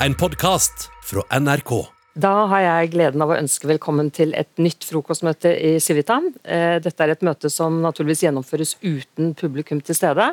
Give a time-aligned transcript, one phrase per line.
[0.00, 1.70] en podkast fra NRK.
[2.16, 6.18] Da har jeg gleden av å ønske velkommen til et nytt frokostmøte i Civita.
[6.44, 10.30] Eh, dette er et møte som naturligvis gjennomføres uten publikum til stede.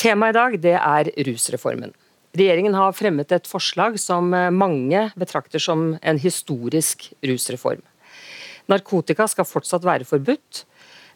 [0.00, 1.92] Temaet i dag det er rusreformen.
[2.36, 7.82] Regjeringen har fremmet et forslag som eh, mange betrakter som en historisk rusreform.
[8.70, 10.64] Narkotika skal fortsatt være forbudt,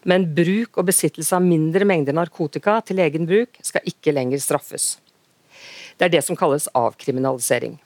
[0.09, 4.95] men bruk og besittelse av mindre mengder narkotika til egen bruk skal ikke lenger straffes.
[5.99, 7.79] Det er det som kalles avkriminalisering.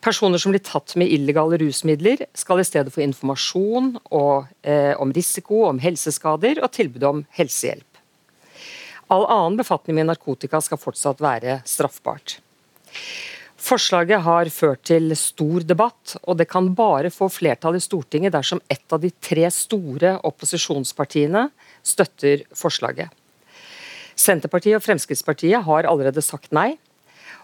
[0.00, 5.12] Personer som blir tatt med illegale rusmidler, skal i stedet få informasjon og, eh, om
[5.12, 7.84] risiko, om helseskader og tilbud om helsehjelp.
[9.10, 12.38] All annen befatning med narkotika skal fortsatt være straffbart.
[13.60, 18.60] Forslaget har ført til stor debatt, og det kan bare få flertall i Stortinget dersom
[18.70, 21.50] ett av de tre store opposisjonspartiene
[21.84, 23.10] støtter forslaget.
[24.16, 26.78] Senterpartiet og Fremskrittspartiet har allerede sagt nei.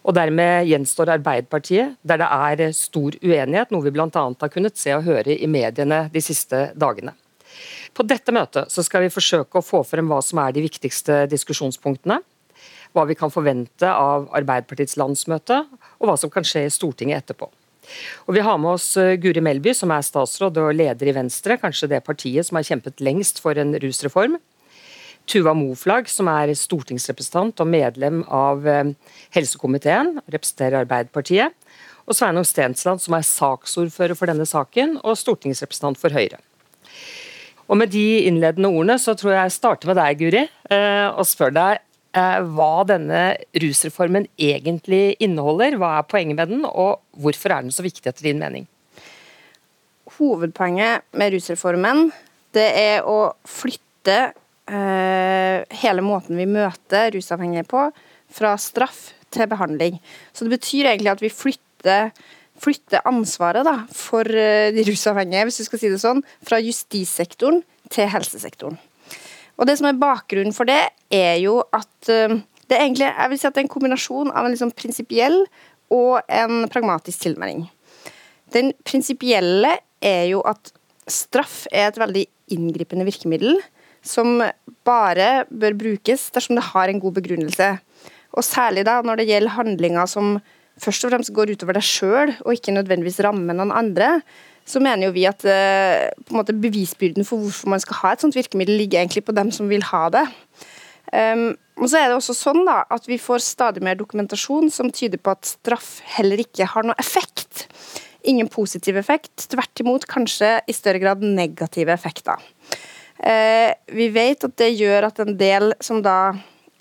[0.06, 4.08] Og Dermed gjenstår Arbeiderpartiet, der det er stor uenighet, noe vi bl.a.
[4.14, 7.16] har kunnet se og høre i mediene de siste dagene.
[7.96, 12.20] På dette møtet skal vi forsøke å få frem hva som er de viktigste diskusjonspunktene.
[12.94, 15.64] Hva vi kan forvente av Arbeiderpartiets landsmøte,
[15.98, 17.50] og hva som kan skje i Stortinget etterpå.
[18.26, 21.58] Og Vi har med oss eh, Guri Melby, som er statsråd og leder i Venstre,
[21.60, 24.38] kanskje det partiet som har kjempet lengst for en rusreform.
[25.26, 28.92] Tuva Moflag, som er stortingsrepresentant og medlem av eh,
[29.34, 31.54] helsekomiteen, representerer Arbeiderpartiet.
[32.06, 36.38] Og Sveinung Stensland, som er saksordfører for denne saken og stortingsrepresentant for Høyre.
[37.66, 41.26] Og Med de innledende ordene så tror jeg jeg starter med deg, Guri, eh, og
[41.26, 41.80] spør deg
[42.14, 43.24] eh, hva denne
[43.58, 45.74] rusreformen egentlig inneholder.
[45.80, 48.70] Hva er poenget med den, og hvorfor er den så viktig etter din mening?
[50.16, 52.06] Hovedpoenget med rusreformen
[52.54, 54.30] det er å flytte
[54.66, 57.84] hele måten vi møter rusavhengige på,
[58.34, 60.00] fra straff til behandling.
[60.32, 62.10] Så det betyr egentlig at vi flytter,
[62.62, 67.62] flytter ansvaret da, for eh, de rusavhengige, hvis du skal si det sånn, fra justissektoren
[67.92, 68.78] til helsesektoren.
[69.56, 73.30] Og Det som er bakgrunnen for det, er jo at eh, det er egentlig jeg
[73.30, 75.44] vil si at det er en kombinasjon av en liksom prinsipiell
[75.94, 77.68] og en pragmatisk tilmelding.
[78.54, 80.72] Den prinsipielle er jo at
[81.10, 83.54] straff er et veldig inngripende virkemiddel
[84.06, 84.40] som
[84.86, 87.72] bare bør brukes dersom det har en god begrunnelse.
[88.36, 90.36] Og særlig da når det gjelder handlinger som
[90.82, 94.20] først og fremst går utover deg sjøl, og ikke nødvendigvis rammer noen andre,
[94.66, 98.36] så mener jo vi at eh, måte bevisbyrden for hvorfor man skal ha et sånt
[98.36, 100.26] virkemiddel, ligger egentlig på dem som vil ha det.
[101.14, 104.90] Um, og så er det også sånn da, at Vi får stadig mer dokumentasjon som
[104.90, 107.68] tyder på at straff heller ikke har noe effekt.
[108.26, 112.42] Ingen positiv effekt, tvert imot kanskje i større grad negative effekter.
[113.24, 116.34] Eh, vi vet at det gjør at en del som da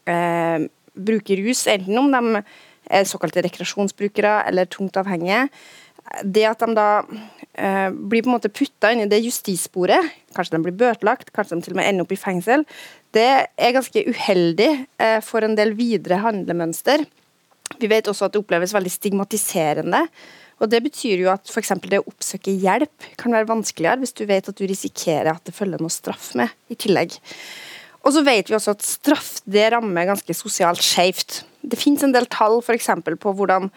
[0.09, 2.43] eh, bruker rus, enten om de
[2.85, 5.47] er såkalte rekreasjonsbrukere eller tungt avhengige,
[6.23, 6.89] det at de da
[7.57, 11.57] eh, blir på en måte putta inn i det justissporet, kanskje de blir bøtelagt, kanskje
[11.57, 12.65] de til og med ender opp i fengsel,
[13.15, 14.71] det er ganske uheldig
[15.01, 17.05] eh, for en del videre handlemønster.
[17.81, 20.05] Vi vet også at det oppleves veldig stigmatiserende
[20.61, 21.73] og Det betyr jo at f.eks.
[21.83, 25.55] det å oppsøke hjelp kan være vanskeligere hvis du vet at du risikerer at det
[25.55, 27.17] følger noe straff med i tillegg.
[28.05, 31.41] Og så vet vi også at straff det rammer ganske sosialt skjevt.
[31.65, 32.91] Det finnes en del tall f.eks.
[33.19, 33.71] på hvordan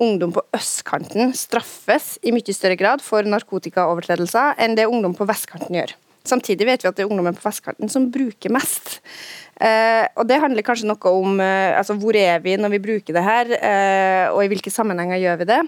[0.00, 5.76] ungdom på østkanten straffes i mye større grad for narkotikaovertredelser enn det ungdom på vestkanten
[5.76, 5.94] gjør.
[6.24, 8.96] Samtidig vet vi at det er ungdommen på vestkanten som bruker mest.
[9.60, 13.14] Eh, og Det handler kanskje noe om eh, altså hvor er vi når vi bruker
[13.14, 15.60] det her, eh, og i hvilke sammenhenger gjør vi det.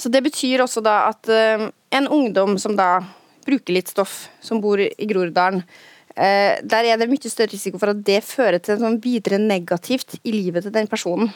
[0.00, 3.02] Så Det betyr også da at uh, en ungdom som da
[3.44, 7.92] bruker litt stoff, som bor i Groruddalen, uh, der er det mye større risiko for
[7.92, 11.28] at det fører til noe videre negativt i livet til den personen.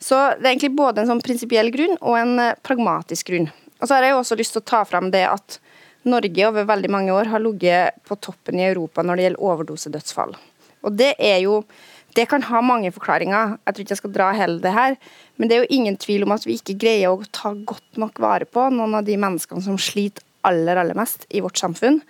[0.00, 3.50] Så det er egentlig både en sånn prinsipiell grunn og en uh, pragmatisk grunn.
[3.80, 5.60] Og så har jeg også lyst til å ta fram det at
[6.08, 10.34] Norge over veldig mange år har ligget på toppen i Europa når det gjelder overdosedødsfall.
[10.84, 11.62] Og det er jo
[12.14, 14.94] det kan ha mange forklaringer, jeg tror ikke jeg skal dra hele det her.
[15.36, 18.20] Men det er jo ingen tvil om at vi ikke greier å ta godt nok
[18.22, 22.00] vare på noen av de menneskene som sliter aller, aller mest i vårt samfunn.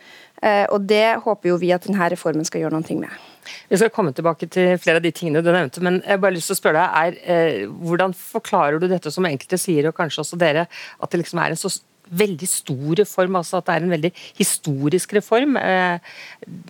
[0.42, 3.22] Eh, og det håper jo vi at denne reformen skal gjøre noe med.
[3.70, 6.36] Vi skal komme tilbake til flere av de tingene du nevnte, men jeg har bare
[6.36, 9.96] lyst til å spørre deg, er, eh, Hvordan forklarer du dette som enkelte sier, og
[9.96, 10.66] kanskje også dere,
[11.00, 11.72] at det liksom er en så
[12.10, 15.56] veldig stor reform, altså at det er en veldig historisk reform.
[15.56, 15.98] Eh,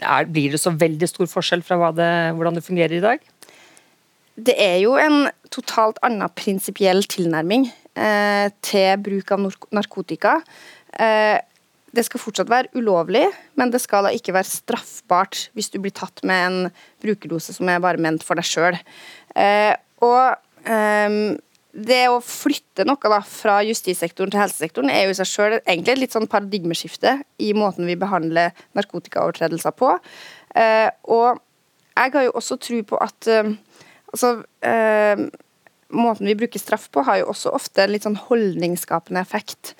[0.02, 3.24] er, blir det så veldig stor forskjell fra det, hvordan det fungerer i dag?
[4.34, 9.44] Det er jo en totalt annen prinsipiell tilnærming eh, til bruk av
[9.74, 10.40] narkotika.
[10.98, 11.38] Eh,
[11.94, 15.94] det skal fortsatt være ulovlig, men det skal da ikke være straffbart hvis du blir
[15.94, 16.72] tatt med en
[17.04, 18.78] brukerdose som er bare ment for deg sjøl.
[19.38, 19.70] Eh,
[20.02, 21.36] og ehm,
[21.74, 25.94] det å flytte noe da, fra justissektoren til helsesektoren er jo i seg selv egentlig
[25.94, 29.94] et litt sånn paradigmeskifte i måten vi behandler narkotikaovertredelser på.
[30.58, 31.38] Eh, og
[31.94, 33.30] jeg har jo også tro på at
[34.14, 35.26] altså, eh,
[35.94, 39.74] måten vi bruker straff på, har jo også ofte litt sånn holdningsskapende effekt.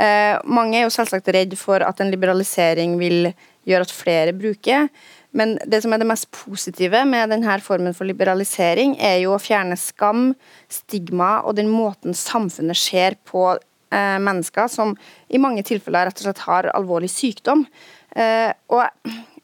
[0.00, 3.32] Eh, mange er jo selvsagt redd for at en liberalisering vil
[3.68, 4.88] gjøre at flere bruker.
[5.36, 9.40] Men det som er det mest positive med denne formen for liberalisering, er jo å
[9.40, 10.32] fjerne skam,
[10.72, 14.96] stigma og den måten samfunnet ser på eh, mennesker som
[15.32, 17.64] i mange tilfeller rett og slett har alvorlig sykdom.
[18.12, 18.84] Eh, og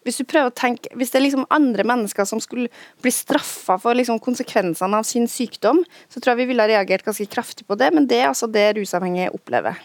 [0.08, 2.70] hvis du prøver å tenke, hvis det er liksom andre mennesker som skulle
[3.05, 7.06] bli straffa for liksom konsekvensene av sin sykdom, så tror jeg vi ville ha reagert
[7.06, 9.78] ganske kraftig på det, men det er altså det rusavhengige opplever.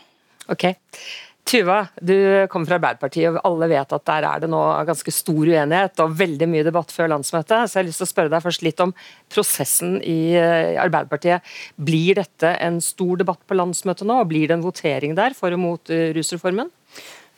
[0.51, 0.71] Ok.
[1.43, 2.15] Tuva, du
[2.47, 6.13] kommer fra Arbeiderpartiet, og alle vet at der er det nå ganske stor uenighet og
[6.15, 7.67] veldig mye debatt før landsmøtet.
[7.67, 8.93] Så jeg har lyst til å spørre deg først litt om
[9.33, 11.43] prosessen i eh, Arbeiderpartiet.
[11.75, 15.51] Blir dette en stor debatt på landsmøtet nå, og blir det en votering der for
[15.51, 16.71] og mot eh, rusreformen?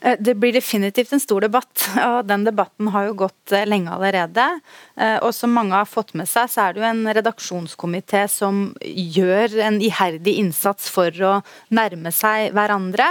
[0.06, 3.94] Eh, det blir definitivt en stor debatt, og den debatten har jo gått eh, lenge
[3.94, 4.48] allerede.
[4.96, 8.68] Eh, og som mange har fått med seg, så er det jo en redaksjonskomité som
[8.86, 11.34] gjør en iherdig innsats for å
[11.74, 13.08] nærme seg hverandre.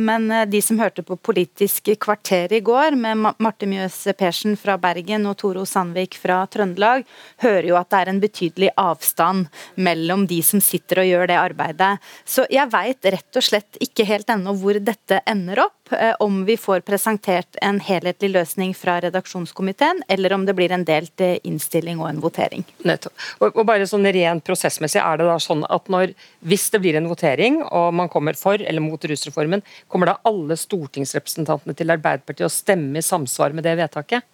[0.00, 5.26] Men de som hørte på Politisk kvarter i går, med Marte Mjøs Persen fra Bergen
[5.28, 7.04] og Toro Sandvik fra Trøndelag,
[7.44, 11.40] hører jo at det er en betydelig avstand mellom de som sitter og gjør det
[11.40, 11.90] arbeidet.
[12.24, 15.92] Så jeg veit rett og slett ikke helt ennå hvor dette ender opp.
[16.18, 21.20] Om vi får presentert en helhetlig løsning fra redaksjonskomiteen, eller om det blir en delt
[21.24, 22.64] eh, innstilling og en votering.
[22.88, 23.14] Nettopp.
[23.44, 26.14] Og bare sånn rent prosessmessig, er det da sånn at når,
[26.48, 30.56] hvis det blir en votering, og man kommer for eller mot rusreformen, kommer da alle
[30.58, 34.26] stortingsrepresentantene til Arbeiderpartiet å stemme i samsvar med det vedtaket?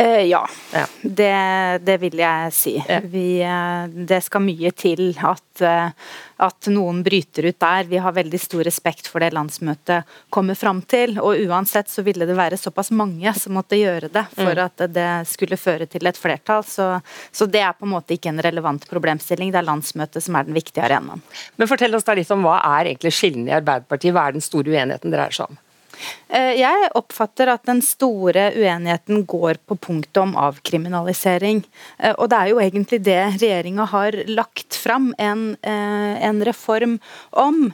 [0.00, 0.86] Uh, ja, ja.
[1.02, 2.76] Det, det, vil jeg si.
[2.88, 3.00] Ja.
[3.02, 5.90] Vi, uh, det skal mye til at, uh,
[6.46, 7.88] at, noen bryter ut der.
[7.90, 11.16] Vi har veldig stor respekt for det landsmøtet kommer fram til.
[11.18, 14.64] Og uansett så ville det være såpass mange som måtte gjøre det for mm.
[14.68, 16.62] at det skulle føre til et flertall.
[16.62, 16.90] Så,
[17.34, 19.50] så, det er på en måte ikke en relevant problemstilling.
[19.50, 21.26] Det er landsmøtet som er den viktige arenaen.
[21.58, 24.14] Men fortell oss da litt om hva er egentlig skillene i Arbeiderpartiet?
[24.14, 25.64] Hva er den store uenigheten dreier seg om?
[26.28, 31.62] Eh, jeg oppfatter at den store uenigheten går på punktet om avkriminalisering.
[31.98, 36.98] Eh, og det er jo egentlig det regjeringa har lagt fram en, eh, en reform
[37.32, 37.72] om.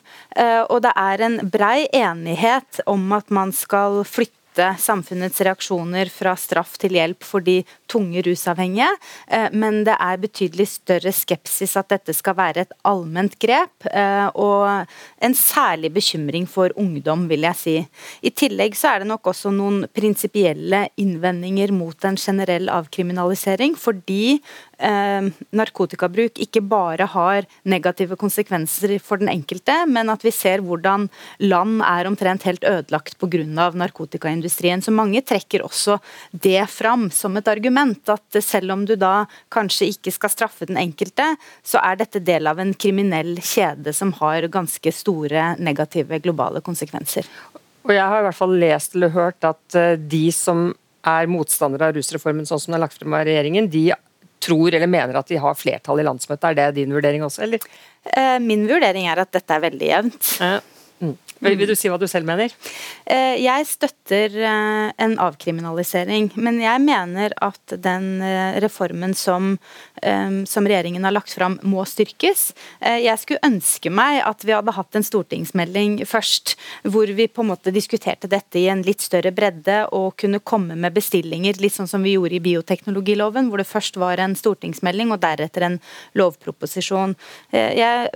[0.69, 6.77] Og det er en brei enighet om at man skal flytte samfunnets reaksjoner fra straff
[6.79, 8.91] til hjelp for de tunge rusavhengige,
[9.29, 14.29] eh, men det er betydelig større skepsis at dette skal være et allment grep, eh,
[14.35, 14.87] og
[15.25, 17.77] en særlig bekymring for ungdom, vil jeg si.
[18.23, 24.39] I tillegg så er det nok også noen prinsipielle innvendinger mot en generell avkriminalisering, fordi
[24.79, 31.09] eh, narkotikabruk ikke bare har negative konsekvenser for den enkelte, men at vi ser hvordan
[31.45, 33.71] land er omtrent helt ødelagt pga.
[33.75, 34.83] narkotikaindustrien.
[34.83, 35.99] Så mange trekker også
[36.31, 40.79] det fram som et argument, at selv om du da kanskje ikke skal straffe den
[40.81, 41.35] enkelte,
[41.67, 47.29] så er dette del av en kriminell kjede som har ganske store negative globale konsekvenser.
[47.85, 50.71] Og Jeg har i hvert fall lest eller hørt at eh, de som
[51.05, 53.91] er motstandere av rusreformen sånn som den er lagt frem av regjeringen, de
[54.45, 56.47] tror eller mener at de har flertall i landsmøtet.
[56.51, 57.65] Er det din vurdering også, eller?
[58.05, 60.31] Eh, min vurdering er at dette er veldig jevnt.
[60.41, 60.59] Ja.
[61.03, 61.17] Mm.
[61.45, 62.53] Vil du si hva du selv mener?
[63.05, 69.57] Eh, jeg støtter eh, en avkriminalisering, men jeg mener at den eh, reformen som,
[70.49, 72.43] som regjeringen har lagt fram må styrkes.
[72.83, 76.55] Jeg skulle ønske meg at vi hadde hatt en stortingsmelding først,
[76.93, 80.77] hvor vi på en måte diskuterte dette i en litt større bredde og kunne komme
[80.77, 85.15] med bestillinger, litt sånn som vi gjorde i bioteknologiloven, hvor det først var en stortingsmelding
[85.15, 85.81] og deretter en
[86.21, 87.17] lovproposisjon.
[87.55, 88.13] Jeg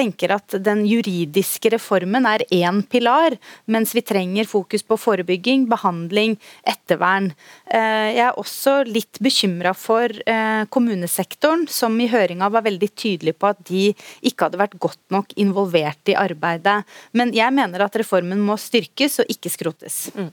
[0.00, 3.36] tenker at den juridiske reformen er én pilar,
[3.70, 6.36] mens vi trenger fokus på forebygging, behandling,
[6.68, 7.30] ettervern.
[7.66, 13.36] Eh, jeg er også litt bekymra for eh, kommunesektoren, som i høringa var veldig tydelig
[13.38, 13.90] på at de
[14.26, 16.80] ikke hadde vært godt nok involvert i arbeidet.
[17.16, 20.06] Men jeg mener at reformen må styrkes og ikke skrotes.
[20.16, 20.30] Mm.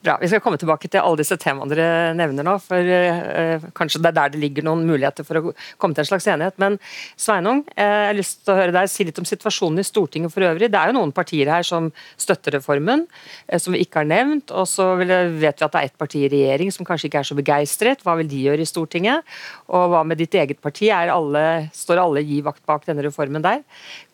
[0.00, 0.14] Bra.
[0.16, 2.54] Vi skal komme tilbake til alle disse temaene dere nevner nå.
[2.64, 6.08] for eh, Kanskje det er der det ligger noen muligheter for å komme til en
[6.08, 6.54] slags enighet.
[6.62, 6.78] Men
[7.20, 10.32] Sveinung, eh, jeg har lyst til å høre deg si litt om situasjonen i Stortinget
[10.32, 10.70] for øvrig.
[10.72, 13.02] Det er jo noen partier her som støtter reformen,
[13.46, 14.54] eh, som vi ikke har nevnt.
[14.56, 17.28] Og så vet vi at det er ett parti i regjering som kanskje ikke er
[17.28, 18.00] så begeistret.
[18.00, 19.28] Hva vil de gjøre i Stortinget?
[19.68, 20.88] Og hva med ditt eget parti?
[20.88, 21.44] Alle,
[21.76, 23.60] står alle gi vakt bak denne reformen der?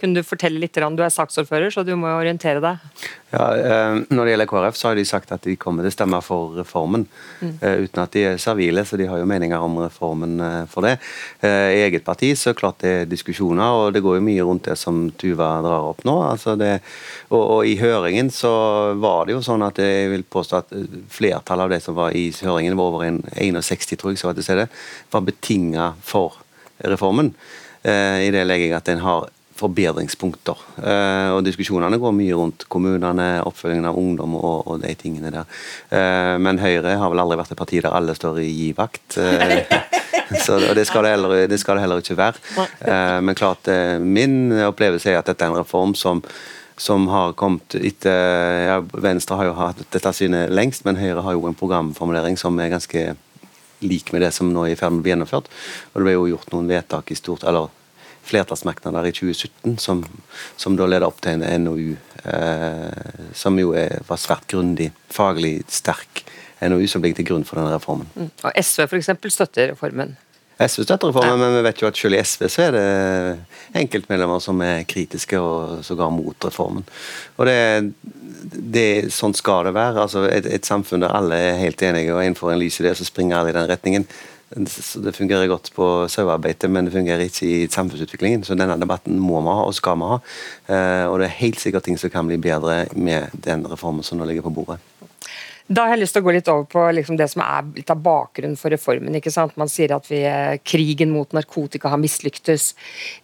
[0.02, 0.75] Kunne du fortelle litt?
[0.75, 2.83] Du er saksordfører, så du må orientere deg.
[3.31, 3.47] Ja,
[4.11, 7.06] Når det gjelder KrF, så har de sagt at de kommer kommer stemmer for reformen.
[7.40, 7.59] Mm.
[7.62, 10.87] Uh, uten at de er servile, så de har jo meninger om reformen uh, for
[10.87, 10.97] det.
[11.42, 14.68] Uh, I eget parti så klart det er diskusjoner, og det går jo mye rundt
[14.68, 16.16] det som Tuva drar opp nå.
[16.30, 16.80] Altså det,
[17.28, 20.75] og, og, I høringen så var det jo sånn at jeg vil påstå at
[21.12, 23.06] flertallet av de som var i høringen, var over
[23.37, 24.68] 61 tror jeg, så var til stede,
[25.12, 26.40] var betinga for
[26.85, 27.35] reformen.
[27.87, 30.63] I det legger jeg at en har forbedringspunkter.
[30.81, 35.49] Eh, og Diskusjonene går mye rundt kommunene, oppfølgingen av ungdom og, og de tingene der.
[35.91, 39.19] Eh, men Høyre har vel aldri vært et parti der alle står i givakt.
[39.21, 39.65] Eh,
[40.45, 42.69] så det, det, skal det, heller, det, skal det heller ikke være.
[43.25, 43.69] Men klart,
[44.03, 46.25] min opplevelse er at dette er en reform som
[46.77, 51.33] som har kommet etter ja, Venstre har jo hatt dette synet lengst, men Høyre har
[51.33, 53.05] jo en programformulering som er ganske
[53.81, 55.49] lik med det som nå er i ferd med å bli gjennomført.
[55.93, 57.71] Og Det ble jo gjort noen vedtak i stort, eller
[58.26, 60.02] flertallsmerknader i 2017 som,
[60.59, 65.61] som da leder opp til en NOU eh, som jo er, var svært grundig, faglig
[65.73, 66.25] sterk
[66.61, 68.09] NOU som ligger til grunn for denne reformen.
[68.16, 68.30] Mm.
[68.45, 69.12] Og SV f.eks.
[69.35, 70.16] støtter reformen?
[70.56, 72.85] SV støtter reformen, men vi vet jo at selv i SV så er det
[73.76, 76.87] enkeltmedlemmer som er kritiske og sågar mot reformen.
[77.37, 77.59] Og det,
[78.56, 80.06] det, Sånn skal det være.
[80.06, 83.04] altså et, et samfunn der alle er helt enige og innenfor en lys idé, så
[83.04, 84.09] springer alle i den retningen.
[84.55, 88.45] Det fungerer godt på sauearbeidet, men det fungerer ikke i samfunnsutviklingen.
[88.47, 90.19] Så denne debatten må vi ha, og skal vi ha.
[90.71, 94.21] Eh, og det er helt sikkert ting som kan bli bedre med den reformen som
[94.21, 94.79] nå ligger på bordet.
[95.66, 97.88] Da har jeg lyst til å gå litt over på liksom det som er litt
[97.90, 99.16] av bakgrunnen for reformen.
[99.18, 99.56] ikke sant?
[99.58, 102.75] Man sier at vi, eh, krigen mot narkotika har mislyktes.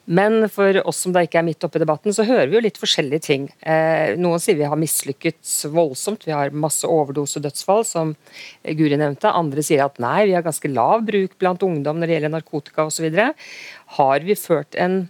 [0.06, 2.64] Men for oss som da ikke er midt oppe i debatten, så hører vi jo
[2.66, 3.48] litt forskjellige ting.
[3.62, 6.26] Eh, noen sier vi har mislykkes voldsomt.
[6.26, 8.16] Vi har masse overdosedødsfall, som
[8.64, 9.32] Guri nevnte.
[9.32, 12.86] Andre sier at nei, vi har ganske lav bruk blant ungdom når det gjelder narkotika
[12.86, 13.34] osv.
[13.86, 15.08] Har vi ført en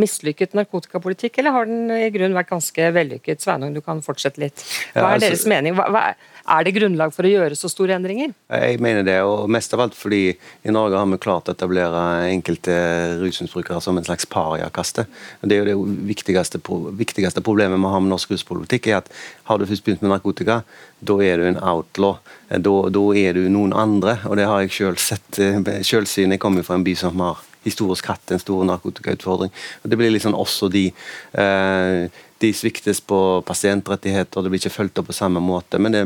[0.00, 3.42] mislykket narkotikapolitikk, eller har den i grunnen vært ganske vellykket?
[3.42, 4.64] Sveinung, du kan fortsette litt.
[4.94, 5.76] Hva er altså, deres mening?
[5.76, 6.29] Hva, hva, er
[6.64, 8.32] det grunnlag for å gjøre så store endringer?
[8.52, 12.04] Jeg mener det, og mest av alt fordi i Norge har vi klart å etablere
[12.30, 12.76] enkelte
[13.20, 15.06] rusmisbrukere som en slags pariakaste.
[15.42, 16.62] Det er jo det viktigste,
[17.00, 19.12] viktigste problemet vi har med norsk ruspolitikk, er at
[19.50, 20.62] har du først begynt med narkotika,
[21.00, 22.18] da er du en outlaw.
[22.50, 25.38] Da, da er du noen andre, og det har jeg sjøl sett.
[25.86, 26.34] Sjølsyn.
[26.34, 29.52] Jeg kommer fra en by som har historisk hatt en stor narkotikautfordring.
[29.82, 30.88] Det blir liksom også de.
[31.32, 35.76] Eh, de sviktes på pasientrettigheter, det blir ikke fulgt opp på samme måte.
[35.76, 36.04] Men det,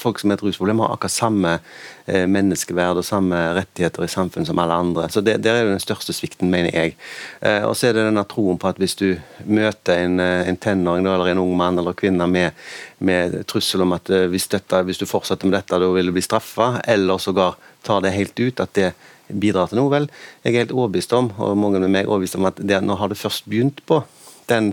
[0.00, 1.50] folk som har et rusproblem, har akkurat samme
[2.06, 5.10] eh, menneskeverd og samme rettigheter i samfunnet som alle andre.
[5.12, 6.94] Så det, Der er det den største svikten, mener jeg.
[7.44, 9.10] Eh, og så er det denne troen på at hvis du
[9.44, 12.56] møter en, en tenåring eller en ung mann eller kvinne med,
[13.04, 16.24] med trussel om at hvis, dette, hvis, du fortsetter med dette, da vil du bli
[16.24, 18.92] straffa, eller sågar tar det helt ut, at det
[19.28, 19.92] bidrar til noe.
[19.92, 20.08] Vel,
[20.46, 22.96] jeg er helt overbevist om, og mange med meg er overbevist om at det, nå
[22.96, 24.00] har du først begynt på
[24.48, 24.72] den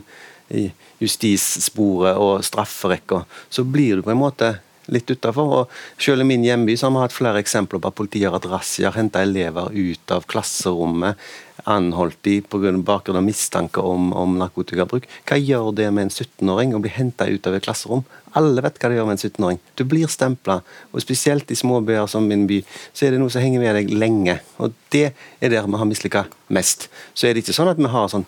[1.03, 4.55] justissporet og strafferekka, så blir du på en måte
[4.91, 5.65] litt utafor.
[5.97, 8.49] Selv i min hjemby så har vi hatt flere eksempler på at politiet har hatt
[8.49, 11.19] razziaer, henta elever ut av klasserommet,
[11.65, 15.07] anholdt de på bakgrunn av mistanke om, om, narkotikabruk.
[15.25, 18.03] Hva gjør det med en 17-åring å bli henta ut av et klasserom?
[18.37, 19.59] Alle vet hva det gjør med en 17-åring.
[19.79, 20.59] Du blir stempla.
[20.91, 22.59] Og spesielt i småbyer som min by,
[22.93, 24.37] så er det noe som henger med deg lenge.
[24.59, 25.07] Og det
[25.39, 26.89] er der vi har mislykka mest.
[27.15, 28.27] Så er det ikke sånn at vi har sånn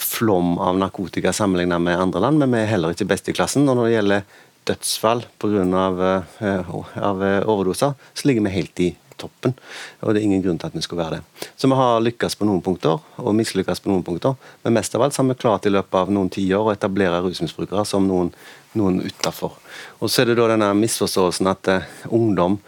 [0.00, 3.68] flom av narkotika sammenlignet med andre land, men vi er heller ikke best i klassen.
[3.68, 4.38] Og når det gjelder
[4.70, 6.24] dødsfall pga.
[6.40, 9.54] Eh, eh, overdoser, så ligger vi helt i toppen.
[10.00, 11.48] Og det er ingen grunn til at vi skulle være det.
[11.56, 14.36] Så vi har lykkes på noen punkter, og mislykkes på noen punkter.
[14.64, 17.84] Men mest av alt har vi klart i løpet av noen tiår å etablere rusmisbrukere
[17.88, 18.32] som noen,
[18.78, 19.58] noen utafor.
[20.00, 22.58] Og så er det da denne misforståelsen at uh, ungdom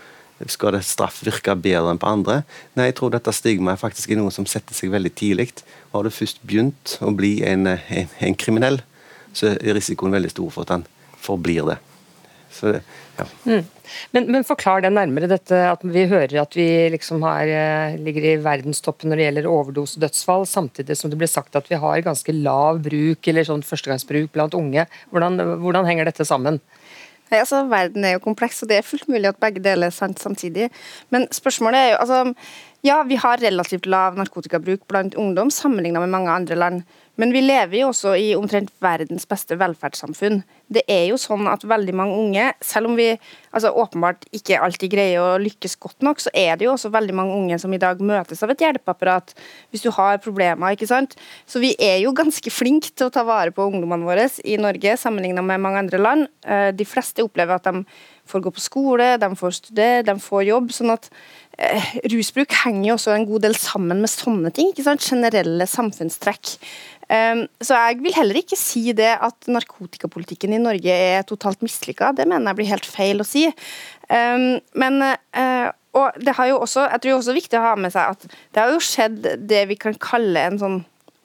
[0.50, 2.40] skal det straff virke bedre enn på andre?
[2.78, 5.50] Nei, jeg tror dette stigmaet faktisk er noe som setter seg veldig tidlig.
[5.92, 8.80] Har du først begynt å bli en, en, en kriminell,
[9.36, 10.86] så er risikoen veldig stor for at han
[11.22, 11.78] forblir det.
[12.52, 12.74] Så,
[13.16, 13.24] ja.
[13.48, 13.64] Mm.
[14.12, 18.26] Men, men, forklar det nærmere, dette at vi hører at vi liksom har, eh, ligger
[18.28, 22.34] i verdenstoppen når det gjelder overdosedødsfall, samtidig som det blir sagt at vi har ganske
[22.36, 24.86] lav bruk eller sånn førstegangsbruk blant unge.
[25.12, 26.60] Hvordan, hvordan henger dette sammen?
[27.32, 29.94] Nei, altså, Verden er jo kompleks, og det er fullt mulig at begge deler er
[29.96, 30.68] sant samtidig.
[31.10, 32.34] Men spørsmålet er jo altså,
[32.84, 36.80] Ja, vi har relativt lav narkotikabruk blant ungdom sammenlignet med mange andre land.
[37.14, 40.40] Men vi lever jo også i omtrent verdens beste velferdssamfunn.
[40.72, 43.06] Det er jo sånn at veldig mange unge, selv om vi
[43.52, 47.14] altså åpenbart ikke alltid greier å lykkes godt nok, så er det jo også veldig
[47.14, 49.30] mange unge som i dag møtes av et hjelpeapparat
[49.70, 50.74] hvis du har problemer.
[50.74, 51.14] ikke sant?
[51.46, 54.96] Så vi er jo ganske flinke til å ta vare på ungdommene våre i Norge
[54.98, 56.26] sammenlignet med mange andre land.
[56.42, 57.84] Eh, de fleste opplever at de
[58.26, 60.72] får gå på skole, de får studere, de får jobb.
[60.72, 61.10] sånn at
[62.12, 64.72] rusbruk henger jo også en god del sammen med sånne ting.
[64.72, 65.04] ikke sant?
[65.04, 66.56] Generelle samfunnstrekk.
[67.12, 72.14] Um, så jeg vil heller ikke si det at narkotikapolitikken i Norge er totalt mislykka.
[72.16, 73.44] Det mener jeg blir helt feil å si.
[74.08, 77.66] Um, men uh, og det har jo også, jeg tror det er også viktig å
[77.66, 80.78] ha med seg at det har jo skjedd det vi kan kalle en sånn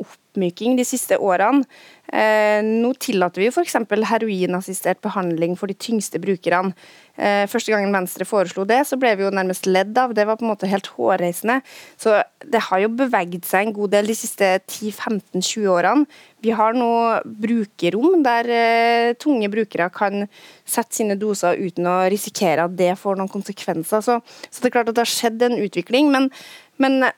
[0.03, 1.63] oppmyking de siste årene.
[2.07, 3.75] Eh, nå tillater vi f.eks.
[4.12, 6.75] heroinassistert behandling for de tyngste brukerne.
[7.17, 10.13] Eh, første gangen Venstre foreslo det, så ble vi jo nærmest ledd av.
[10.13, 11.59] Det var på en måte helt hårreisende.
[11.97, 16.05] Så det har jo beveget seg en god del de siste 10-15-20 årene.
[16.45, 16.91] Vi har nå
[17.25, 20.27] brukerrom der eh, tunge brukere kan
[20.67, 24.05] sette sine doser uten å risikere at det får noen konsekvenser.
[24.05, 26.29] Så, så det er klart at det har skjedd en utvikling, men,
[26.77, 27.09] men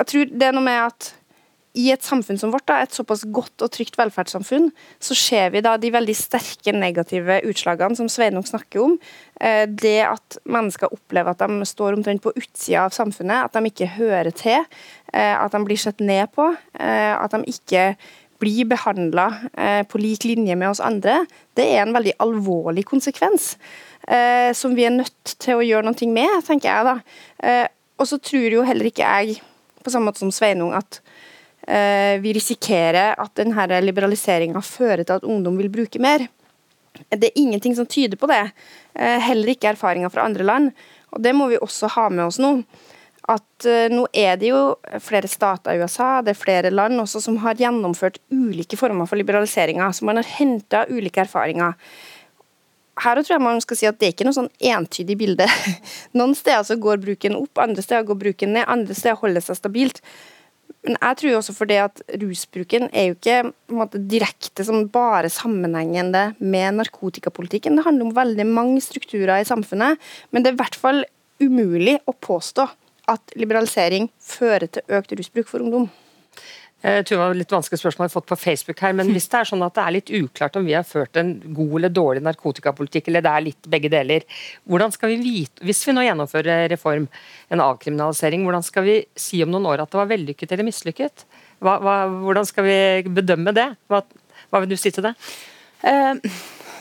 [0.00, 1.12] jeg tror det er noe med at
[1.74, 4.68] i et samfunn som vårt, da, et såpass godt og trygt velferdssamfunn,
[5.02, 8.94] så ser vi da de veldig sterke negative utslagene som Sveinung snakker om.
[9.42, 13.72] Eh, det at mennesker opplever at de står omtrent på utsida av samfunnet, at de
[13.72, 14.62] ikke hører til,
[15.12, 16.46] eh, at de blir sett ned på,
[16.78, 17.96] eh, at de ikke
[18.38, 19.28] blir behandla
[19.88, 21.22] på lik linje med oss andre,
[21.56, 23.54] det er en veldig alvorlig konsekvens.
[24.52, 27.68] Som vi er nødt til å gjøre noe med, tenker jeg da.
[27.96, 29.40] Og så tror jo heller ikke jeg,
[29.80, 31.00] på samme måte som Sveinung, at
[31.64, 36.26] vi risikerer at denne liberaliseringa fører til at ungdom vil bruke mer.
[37.08, 38.50] Det er ingenting som tyder på det.
[38.94, 40.70] Eh, heller ikke erfaringer fra andre land.
[41.10, 42.62] Og Det må vi også ha med oss nå.
[43.28, 47.22] At uh, Nå er det jo flere stater i USA, det er flere land også
[47.24, 49.94] som har gjennomført ulike former for liberaliseringer.
[49.96, 51.72] Så man har henta ulike erfaringer.
[53.00, 55.48] Her tror jeg man skal si at det er ikke noe sånn entydig bilde.
[56.18, 59.58] Noen steder så går bruken opp, andre steder går bruken ned, andre steder holder seg
[59.62, 60.04] stabilt.
[60.84, 63.38] Men jeg tror også for det at rusbruken er jo ikke
[63.72, 67.78] måte, direkte som bare sammenhengende med narkotikapolitikken.
[67.78, 70.00] Det handler om veldig mange strukturer i samfunnet.
[70.30, 71.04] Men det er i hvert fall
[71.40, 72.68] umulig å påstå
[73.10, 75.88] at liberalisering fører til økt rusbruk for ungdom.
[76.84, 79.48] Eh, Tuva, litt vanskelig spørsmål jeg har fått på Facebook her, men Hvis det er
[79.48, 83.08] sånn at det er litt uklart om vi har ført en god eller dårlig narkotikapolitikk,
[83.08, 84.26] eller det er litt begge deler,
[84.68, 87.06] hvordan skal vi vite, hvis vi nå gjennomfører reform,
[87.48, 91.24] en avkriminalisering, hvordan skal vi si om noen år at det var vellykket eller mislykket?
[91.64, 92.76] Hva, hva, hvordan skal vi
[93.16, 93.70] bedømme det?
[93.88, 94.02] Hva,
[94.52, 95.14] hva vil du si til det?
[95.80, 96.20] Uh,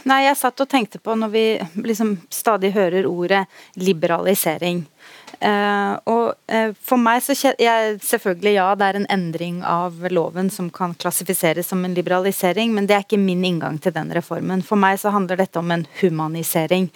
[0.10, 1.45] nei, jeg satt og tenkte på når vi
[1.80, 3.45] liksom stadig hører ordet
[3.80, 4.84] liberalisering.
[5.44, 10.48] Uh, og uh, for meg så jeg, Selvfølgelig, ja, det er en endring av loven
[10.54, 14.63] som kan klassifiseres som en liberalisering, men det er ikke min inngang til den reformen.
[14.63, 16.88] For meg så handler dette om en humanisering.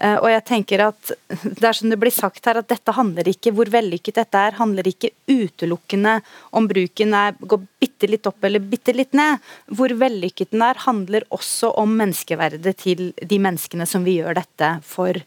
[0.00, 1.12] Uh, og jeg tenker at
[1.60, 4.58] det er som det blir sagt her, at dette handler ikke hvor vellykket dette er,
[4.58, 6.18] handler ikke utelukkende
[6.58, 9.42] om bruken er, går bitte litt opp eller bitte litt ned.
[9.70, 14.74] Hvor vellykket den er, handler også om menneskeverdet til de menneskene som vi gjør dette
[14.86, 15.22] for.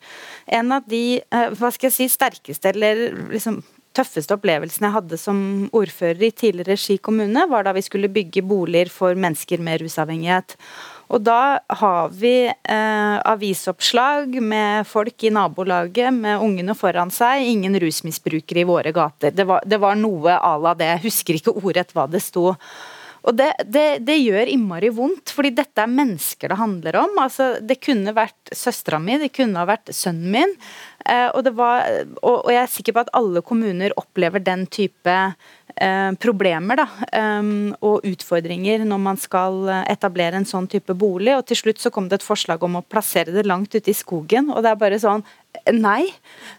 [0.52, 1.21] En av de
[1.56, 3.61] hva skal jeg si, sterkeste eller liksom
[3.95, 5.38] tøffeste opplevelsen jeg hadde som
[5.75, 10.57] ordfører i tidligere Ski kommune, var da vi skulle bygge boliger for mennesker med rusavhengighet.
[11.13, 17.45] Og da har vi eh, avisoppslag med folk i nabolaget med ungene foran seg.
[17.45, 19.31] Ingen rusmisbrukere i våre gater.
[19.31, 20.91] Det var, det var noe à la det.
[20.95, 22.55] Jeg husker ikke ordrett hva det sto.
[23.25, 27.15] Og det, det, det, gjør innmari vondt, fordi dette er mennesker det handler om.
[27.21, 30.53] Altså, det kunne vært søstera mi, det kunne ha vært sønnen min.
[31.05, 31.85] Eh, og, var,
[32.25, 36.87] og, jeg er sikker på at alle kommuner opplever den type eh, problemer da,
[37.41, 41.35] um, og utfordringer når man skal etablere en sånn type bolig.
[41.37, 43.97] Og til slutt så kom det et forslag om å plassere det langt ute i
[43.97, 44.49] skogen.
[44.49, 45.25] Og det er bare sånn
[45.71, 46.09] Nei.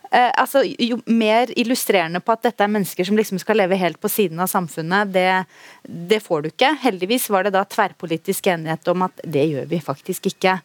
[0.09, 3.99] Eh, altså, jo mer illustrerende på at dette er mennesker som liksom skal leve helt
[4.01, 5.45] på siden av samfunnet, det,
[5.85, 6.71] det får du ikke.
[6.81, 10.57] Heldigvis var det da tverrpolitisk enighet om at det gjør vi faktisk ikke.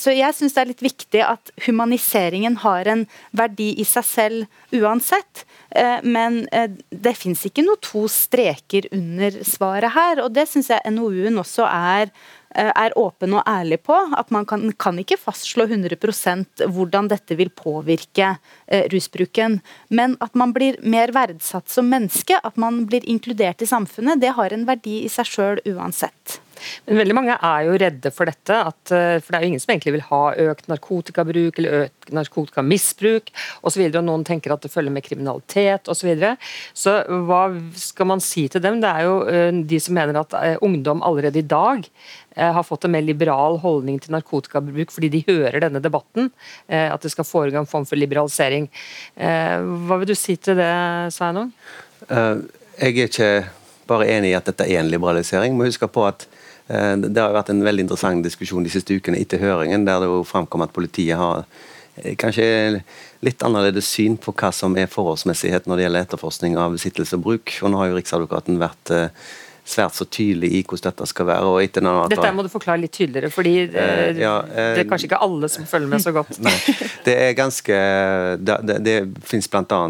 [0.00, 2.99] Så jeg syns det er litt viktig at humaniseringen har en
[3.36, 5.44] verdi i seg selv uansett.
[5.70, 10.72] Eh, men eh, det fins ikke noe to streker under svaret her, og det syns
[10.72, 12.12] jeg NOU-en også er
[12.50, 13.94] Eh, er åpen og ærlig på.
[14.18, 18.32] At man kan, kan ikke fastslå 100 hvordan dette vil påvirke
[18.90, 19.60] rusbruken.
[19.88, 24.34] Men at man blir mer verdsatt som menneske, at man blir inkludert i samfunnet, det
[24.34, 26.40] har en verdi i seg sjøl uansett.
[26.86, 28.56] Men veldig mange er jo redde for dette.
[28.70, 32.12] At, eh, for det er jo ingen som egentlig vil ha økt narkotikabruk eller økt
[32.16, 33.30] narkotikamisbruk
[33.66, 33.84] osv.
[33.84, 36.00] Og, og noen tenker at det følger med kriminalitet osv.
[36.00, 36.36] Så, videre.
[36.72, 36.94] så
[37.28, 37.42] hva
[37.76, 38.80] skal man si til dem?
[38.80, 41.86] Det er jo eh, de som mener at eh, ungdom allerede i dag
[42.40, 46.28] har fått en mer liberal holdning til narkotikabruk fordi de hører denne debatten.
[46.70, 48.68] At det skal foregå en form for liberalisering.
[49.18, 50.70] Hva vil du si til det,
[51.12, 51.50] Sveinung?
[52.06, 53.30] Jeg er ikke
[53.90, 55.56] bare enig i at dette er en liberalisering.
[55.56, 56.26] Må huske på at
[56.70, 60.22] det har vært en veldig interessant diskusjon de siste ukene etter høringen, der det jo
[60.26, 61.42] framkom at politiet har
[61.98, 62.82] eh, kanskje
[63.26, 67.26] litt annerledes syn på hva som er forholdsmessighet når det gjelder etterforskning av besittelse og
[67.26, 67.56] bruk.
[67.60, 69.10] Og nå har jo Riksadvokaten vært eh,
[69.70, 71.50] svært så tydelig i hvordan dette skal være.
[71.50, 74.88] og etter denne Dette må du forklare litt tydeligere, fordi Eh, ja, eh, det er
[74.88, 76.38] kanskje ikke alle som følger med så godt.
[76.46, 76.54] Nei,
[77.04, 77.76] det er ganske
[78.40, 79.80] Det, det, det fins bl.a.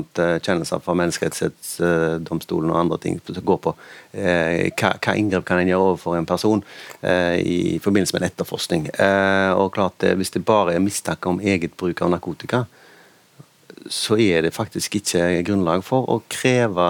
[0.42, 3.74] kjennelser fra Menneskerettighetsdomstolen og andre ting som går på
[4.12, 6.64] eh, hva, hva inngrep kan en gjøre overfor en person
[7.02, 8.90] eh, i forbindelse med en etterforskning.
[8.94, 12.64] Eh, og klart det, Hvis det bare er mistanke om eget bruk av narkotika,
[13.90, 16.88] så er det faktisk ikke grunnlag for å kreve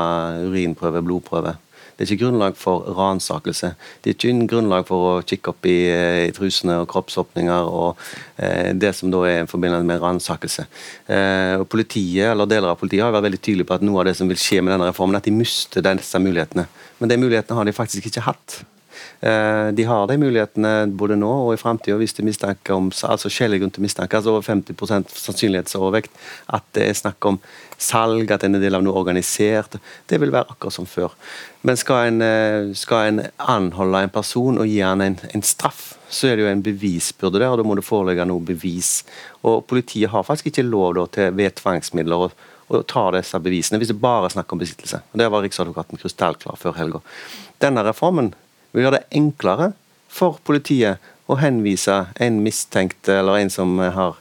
[0.48, 1.55] urinprøve, blodprøve.
[2.00, 3.74] Det er ikke grunnlag for ransakelse.
[4.00, 8.00] Det er ikke grunnlag for å kikke opp i, eh, i trusene og kroppsåpninger og
[8.40, 10.64] eh, det som da er forbundet med ransakelse.
[11.12, 14.16] Eh, politiet, eller Deler av politiet har vært veldig tydelige på at noe av det
[14.16, 16.64] som vil skje med denne reformen, er at de mister disse mulighetene.
[17.02, 18.62] Men de mulighetene har de faktisk ikke hatt.
[19.20, 22.87] Eh, de har de mulighetene både nå og i framtida hvis det er mistanke om
[22.88, 26.14] altså skjellig grunn til mistanke, altså over 50% sannsynlighetsovervekt,
[26.56, 27.37] at det er snakk om
[27.80, 29.76] salg, at en er del av noe organisert.
[30.09, 31.12] Det vil være akkurat som før.
[31.68, 35.98] Men skal en, eh, skal en anholde en person og gi han en, en straff,
[36.09, 39.04] så er det jo en bevisbyrde der, og da må det foreligge noe bevis.
[39.44, 42.30] Og Politiet har faktisk ikke lov da, til ved tvangsmidler å,
[42.87, 45.00] ta disse bevisene, hvis det bare er snakk om besittelse.
[45.11, 47.00] Og Det var Riksadvokaten krystallklar før helga.
[47.59, 48.30] Denne reformen
[48.72, 49.72] vil gjøre det enklere
[50.11, 54.18] for politiet å henvise en mistenkt eller en som har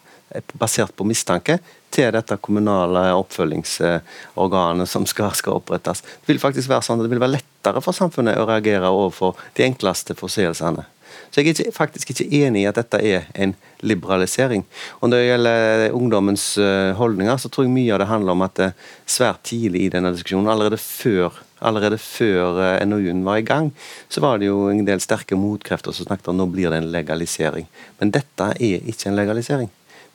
[0.53, 1.57] basert på mistanke,
[1.89, 6.03] til dette kommunale oppfølgingsorganet som skal, skal, opprettes.
[6.03, 9.39] Det vil faktisk være sånn at det vil være lettere for samfunnet å reagere overfor
[9.57, 10.85] de enkleste forseelsene.
[11.29, 14.63] Så jeg er ikke, faktisk ikke enig i at dette er en liberalisering.
[14.99, 18.45] Og Når det gjelder ungdommens eh, holdninger, så tror jeg mye av det handler om
[18.45, 18.69] at det
[19.09, 23.71] svært tidlig i denne diskusjonen, allerede før allerede før eh, NOU-en var i gang,
[24.09, 26.91] så var det jo en del sterke motkrefter som snakket om nå blir det en
[26.93, 27.67] legalisering.
[27.99, 29.69] Men dette er ikke en legalisering.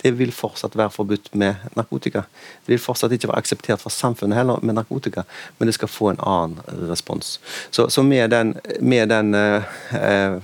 [0.04, 2.24] Det vil fortsatt være forbudt med narkotika.
[2.64, 5.24] Det vil fortsatt ikke være akseptert fra samfunnet heller med narkotika,
[5.58, 7.38] men det skal få en annen respons.
[7.70, 10.36] Så, så med den, med den eh, eh,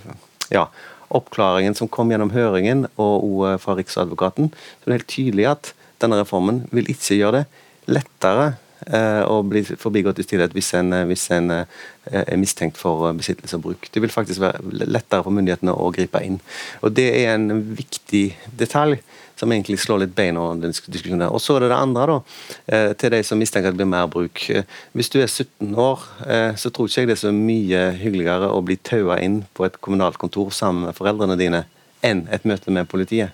[0.55, 0.65] ja,
[1.11, 5.73] oppklaringen som kom gjennom høringen og og fra Riksadvokaten, så er det helt tydelig at
[6.01, 7.47] denne reformen vil ikke gjøre det
[7.91, 8.53] lettere
[8.87, 11.65] eh, blir bli forbigått i stillhet hvis en, hvis en eh,
[12.11, 13.89] er mistenkt for besittelse og bruk.
[13.93, 16.41] Det vil faktisk være lettere for myndighetene å gripe inn.
[16.83, 18.27] Og Det er en viktig
[18.59, 19.01] detalj
[19.41, 21.29] som egentlig slår litt bein under diskusjonen.
[21.29, 22.19] Og Så er det det andre, da,
[22.69, 24.51] eh, til de som mistenker at det blir mer bruk.
[24.51, 24.65] Eh,
[24.95, 28.53] hvis du er 17 år, eh, så tror ikke jeg det er så mye hyggeligere
[28.53, 31.65] å bli taua inn på et kommunalt kontor sammen med foreldrene dine,
[32.03, 33.33] enn et møte med politiet.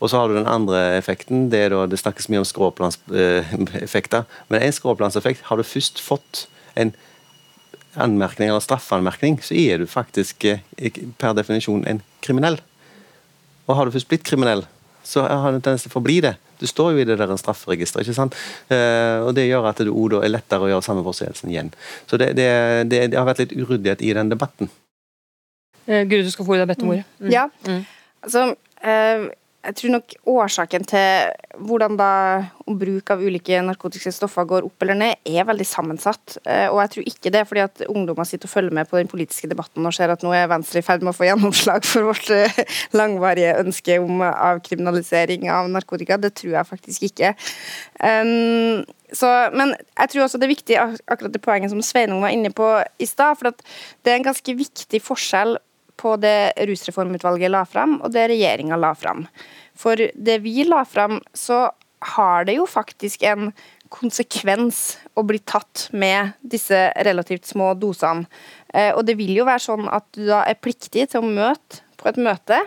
[0.00, 1.48] Og så har du den andre effekten.
[1.52, 4.26] Det, er da, det snakkes mye om skråplanseffekter.
[4.50, 6.92] Men en skråplanseffekt har du først fått en
[7.96, 10.44] anmerkning eller straffanmerkning, så er du faktisk
[11.20, 12.58] per definisjon en kriminell.
[13.66, 14.66] Og har du først blitt kriminell,
[15.06, 16.34] så har du en tendens til å forbli det.
[16.60, 18.06] Du står jo i det der strafferegisteret.
[18.06, 18.36] ikke sant?
[18.72, 21.72] Eh, og Det gjør at det er lettere å gjøre samme forseelsen igjen.
[22.08, 22.48] Så det, det,
[22.90, 24.70] det, det, har vært litt uryddighet i den debatten.
[25.86, 27.04] Eh, Gud, du skal få deg bedt om ordet.
[27.20, 27.32] Mm.
[27.32, 27.82] Ja, mm.
[28.28, 28.52] altså...
[28.82, 29.28] Eh,
[29.66, 31.32] jeg tror nok årsaken til
[31.66, 32.10] hvordan da
[32.66, 36.36] bruk av ulike narkotiske stoffer går opp eller ned, er veldig sammensatt.
[36.44, 38.98] Eh, og jeg tror ikke det er fordi at ungdommer sitter og følger med på
[39.00, 41.86] den politiske debatten og ser at nå er Venstre i ferd med å få gjennomslag
[41.88, 42.60] for vårt eh,
[42.98, 46.20] langvarige ønske om avkriminalisering av narkotika.
[46.20, 47.34] Det tror jeg faktisk ikke.
[48.02, 52.34] Um, så, men jeg tror også det er viktig akkurat det poenget som Sveinung var
[52.34, 52.66] inne på
[52.98, 53.38] i stad.
[53.38, 55.56] For det er en ganske viktig forskjell
[55.96, 59.24] på det rusreformutvalget la fram, og det regjeringa la fram.
[59.76, 61.66] For det vi la fram, så
[62.16, 63.50] har det jo faktisk en
[63.92, 68.26] konsekvens å bli tatt med disse relativt små dosene.
[68.74, 71.82] Eh, og det vil jo være sånn at du da er pliktig til å møte
[71.96, 72.60] på et møte.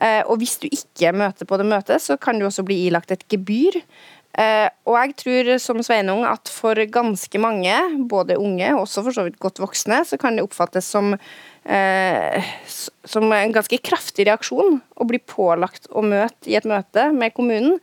[0.00, 3.14] Eh, og hvis du ikke møter på det møtet, så kan du også bli ilagt
[3.14, 3.80] et gebyr.
[4.38, 7.74] Eh, og jeg tror som Sveinung at for ganske mange,
[8.10, 11.16] både unge og også for så vidt godt voksne, så kan det oppfattes som
[11.64, 12.52] eh,
[13.04, 17.78] som en ganske kraftig reaksjon å bli pålagt å møte i et møte med kommunen.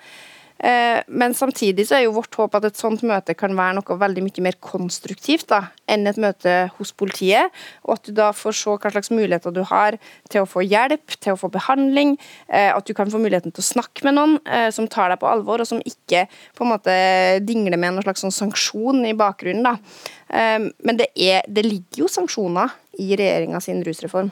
[0.59, 3.97] Eh, men samtidig så er jo vårt håp at et sånt møte kan være noe
[4.01, 7.53] veldig mye mer konstruktivt da, enn et møte hos politiet,
[7.85, 9.99] og at du da får se hva slags muligheter du har
[10.31, 12.15] til å få hjelp, til å få behandling,
[12.49, 15.21] eh, at du kan få muligheten til å snakke med noen eh, som tar deg
[15.21, 16.25] på alvor, og som ikke
[16.57, 16.97] på en måte
[17.45, 19.65] dingler med noen slags sånn sanksjon i bakgrunnen.
[19.67, 19.77] da.
[20.27, 24.31] Men det, er, det ligger jo sanksjoner i regjeringa sin rusreform.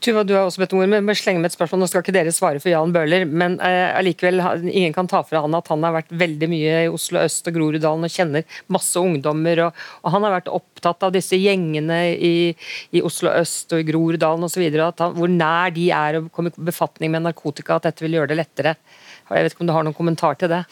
[0.00, 1.82] Tuva, du har også bedt om ordet, men slenge med et spørsmål.
[1.82, 5.56] Nå skal ikke dere svare for Jan Bøhler, men eh, ingen kan ta fra han
[5.58, 9.66] at han har vært veldig mye i Oslo øst og Groruddalen og kjenner masse ungdommer.
[9.66, 12.34] Og, og han har vært opptatt av disse gjengene i,
[12.96, 14.64] i Oslo øst og i Groruddalen osv.
[15.20, 18.40] Hvor nær de er å komme i befatning med narkotika, at dette vil gjøre det
[18.40, 18.76] lettere.
[19.30, 20.64] Jeg vet ikke om du har noen kommentar til det?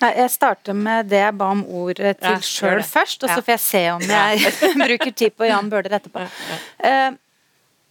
[0.00, 3.42] Nei, Jeg starter med det jeg ba om ordet til Ja, sjøl først, og så
[3.44, 4.52] får jeg se om jeg
[4.88, 6.24] bruker tid på Jan Bøhler etterpå.
[6.80, 7.10] Eh,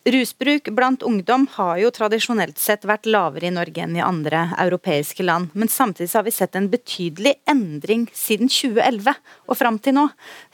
[0.06, 5.26] Rusbruk blant ungdom har jo tradisjonelt sett vært lavere i Norge enn i andre europeiske
[5.28, 5.50] land.
[5.52, 9.12] Men samtidig har vi sett en betydelig endring siden 2011
[9.52, 10.06] og fram til nå.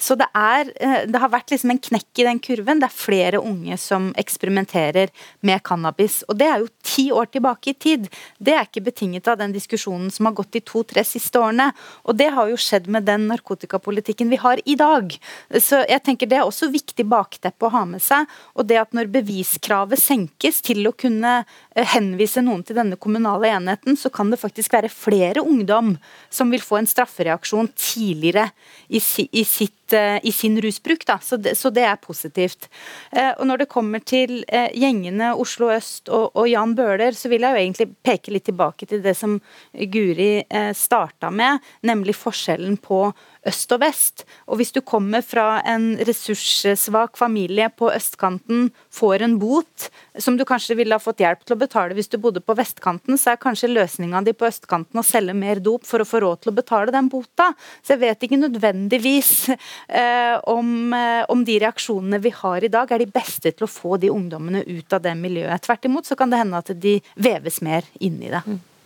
[0.01, 2.81] Så det, er, eh, det har vært liksom en knekk i den kurven.
[2.81, 5.13] Det er flere unge som eksperimenterer
[5.45, 6.23] med cannabis.
[6.25, 8.09] Og det er jo ti år tilbake i tid.
[8.41, 11.69] Det er ikke betinget av den diskusjonen som har gått de to-tre siste årene.
[12.09, 15.13] Og det har jo skjedd med den narkotikapolitikken vi har i dag.
[15.53, 18.25] Så jeg tenker det er også viktig bakteppe å ha med seg.
[18.57, 21.43] Og det at når beviskravet senkes til å kunne
[21.75, 25.95] eh, henvise noen til denne kommunale enheten, så kan det faktisk være flere ungdom
[26.29, 28.49] som vil få en straffereaksjon tidligere
[28.87, 31.05] i, i, sitt, i sin rusbruk.
[31.05, 31.19] Da.
[31.21, 32.69] Så, det, så det er positivt.
[33.11, 37.29] Eh, Og når det kommer til eh, gjengene Oslo øst og, og Jan Bøhler, så
[37.29, 39.37] vil jeg jo egentlig peke litt tilbake til det som
[39.73, 43.13] Guri eh, starta med, nemlig forskjellen på
[43.45, 44.25] øst og vest.
[44.49, 50.45] Og hvis du kommer fra en ressurssvak familie på østkanten, får en bot som du
[50.47, 53.41] kanskje ville ha fått hjelp til å betale hvis du bodde på vestkanten, så er
[53.41, 56.57] kanskje løsninga di på østkanten å selge mer dop for å få råd til å
[56.57, 57.51] betale den bota.
[57.83, 59.51] Så jeg vet ikke nødvendigvis
[59.87, 63.71] eh, om, eh, om de reaksjonene vi har i dag er de beste til å
[63.71, 65.65] få de ungdommene ut av det miljøet.
[65.65, 68.43] Tvert imot så kan det hende at de veves mer inn i det.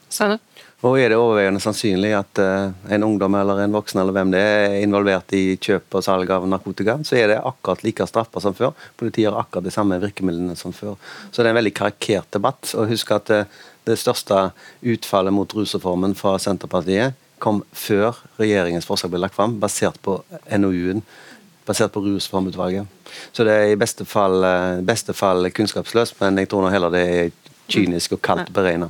[0.09, 0.39] Steinar?
[0.87, 4.39] Og er det overveiende sannsynlig at eh, en ungdom eller en voksen eller hvem det
[4.39, 8.39] er, er involvert i kjøp og salg av narkotika, så er det akkurat like straffa
[8.43, 8.71] som før.
[8.99, 10.95] Politiet har akkurat de samme virkemidlene som før.
[11.29, 12.71] Så det er en veldig karikert debatt.
[12.79, 14.49] Og husk at eh, det største
[14.87, 20.19] utfallet mot rusreformen fra Senterpartiet kom før regjeringens forslag ble lagt fram, basert på
[20.57, 21.03] NOU-en.
[21.67, 22.87] Basert på Rusreformutvalget.
[23.33, 26.93] Så det er i beste fall, eh, beste fall kunnskapsløst, men jeg tror nå heller
[26.93, 27.31] det er
[27.69, 28.89] kynisk og kaldt beregna.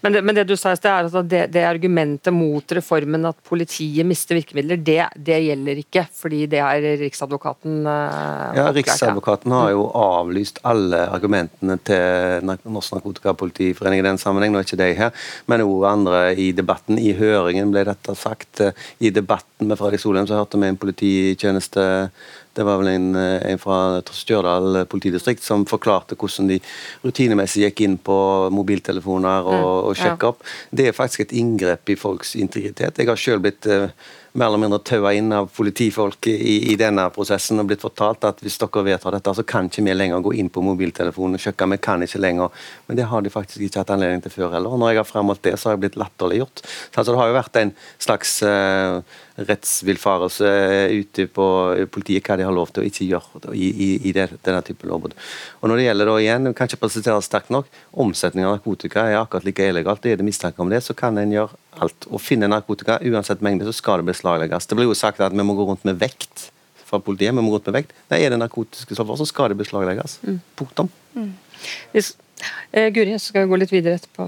[0.00, 3.38] Men det, men det du sa sted, er at det, det argumentet mot reformen at
[3.44, 9.72] politiet mister virkemidler, det, det gjelder ikke, fordi det har Riksadvokaten uh, Ja, Riksadvokaten har
[9.74, 15.26] jo avlyst alle argumentene til Norsk Narkotikapolitiforening i den sammenheng, nå er ikke de her,
[15.50, 17.00] men òg andre i debatten.
[17.00, 18.62] I høringen ble dette sagt.
[19.02, 21.84] I debatten med Fredrik Solheim så hørte vi en polititjeneste
[22.56, 23.78] det var vel en, en fra
[24.12, 26.58] Stjørdal politidistrikt som forklarte hvordan de
[27.04, 28.16] rutinemessig gikk inn på
[28.54, 30.42] mobiltelefoner og, og sjekka opp.
[30.70, 32.98] Det er faktisk et inngrep i folks integritet.
[32.98, 33.88] Jeg har selv blitt eh,
[34.32, 38.38] mer eller mindre taua inn av politifolk i, i denne prosessen og blitt fortalt at
[38.40, 41.68] hvis dere vedtar dette, så kan ikke vi lenger gå inn på mobiltelefonen og sjekke.
[41.74, 42.62] Vi kan ikke lenger.
[42.86, 44.78] Men det har de faktisk ikke hatt anledning til før heller.
[44.80, 46.64] Når jeg har fremholdt det, så har jeg blitt latterliggjort.
[46.64, 47.74] Så altså, det har jo vært en
[48.06, 49.20] slags uh,
[49.52, 50.52] rettsvillfarelse
[51.02, 51.48] ute på
[51.92, 54.92] politiet hva de har lov til å ikke gjøre i, i, i det, denne typen
[54.92, 55.16] lovbrudd.
[55.60, 59.04] Og når det gjelder da igjen, jeg kan ikke presentere sterkt nok, omsetning av narkotika
[59.10, 60.08] er akkurat like illegalt.
[60.08, 62.06] Er det mistanke om det, så kan en gjøre alt.
[62.10, 64.66] Å finne narkotika, uansett mengde, så skal det beslaglegges.
[64.68, 66.50] Det blir jo sagt at vi må gå rundt med vekt
[66.84, 67.32] fra politiet.
[67.32, 67.92] vi må gå rundt med vekt.
[68.10, 70.18] Nei, Er det narkotiske stoffer, så skal det beslaglegges.
[70.56, 70.90] Punktum.
[71.92, 72.14] Hvis,
[72.72, 74.26] eh, Guri, jeg skal vi gå litt videre etterpå.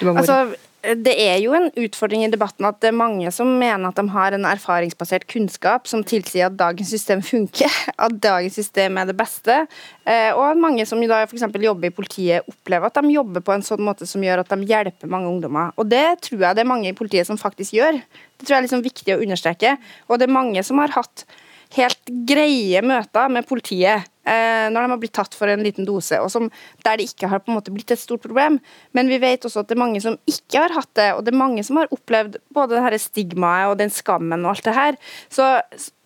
[0.00, 3.30] Du må bare- Altså, det er jo en utfordring i debatten at det er mange
[3.34, 7.72] som mener at de har en erfaringsbasert kunnskap som tilsier at dagens system funker,
[8.06, 9.62] at dagens system er det beste,
[10.06, 11.46] eh, og at mange som i dag f.eks.
[11.66, 14.68] jobber i politiet, opplever at de jobber på en sånn måte som gjør at de
[14.68, 15.74] hjelper mange ungdommer.
[15.80, 17.98] Og det tror jeg det er mange i politiet som faktisk gjør.
[18.36, 19.76] Det tror jeg er liksom viktig å understreke.
[20.06, 21.26] Og det er mange som har hatt
[21.74, 26.18] helt greie møter med politiet eh, når de har blitt tatt for en liten dose,
[26.22, 26.48] og som,
[26.86, 28.60] der det ikke har på en måte blitt et stort problem.
[28.96, 31.34] Men vi vet også at det er mange som ikke har hatt det, og det
[31.34, 34.98] er mange som har opplevd både det stigmaet og den skammen og alt det her.
[35.32, 35.50] Så,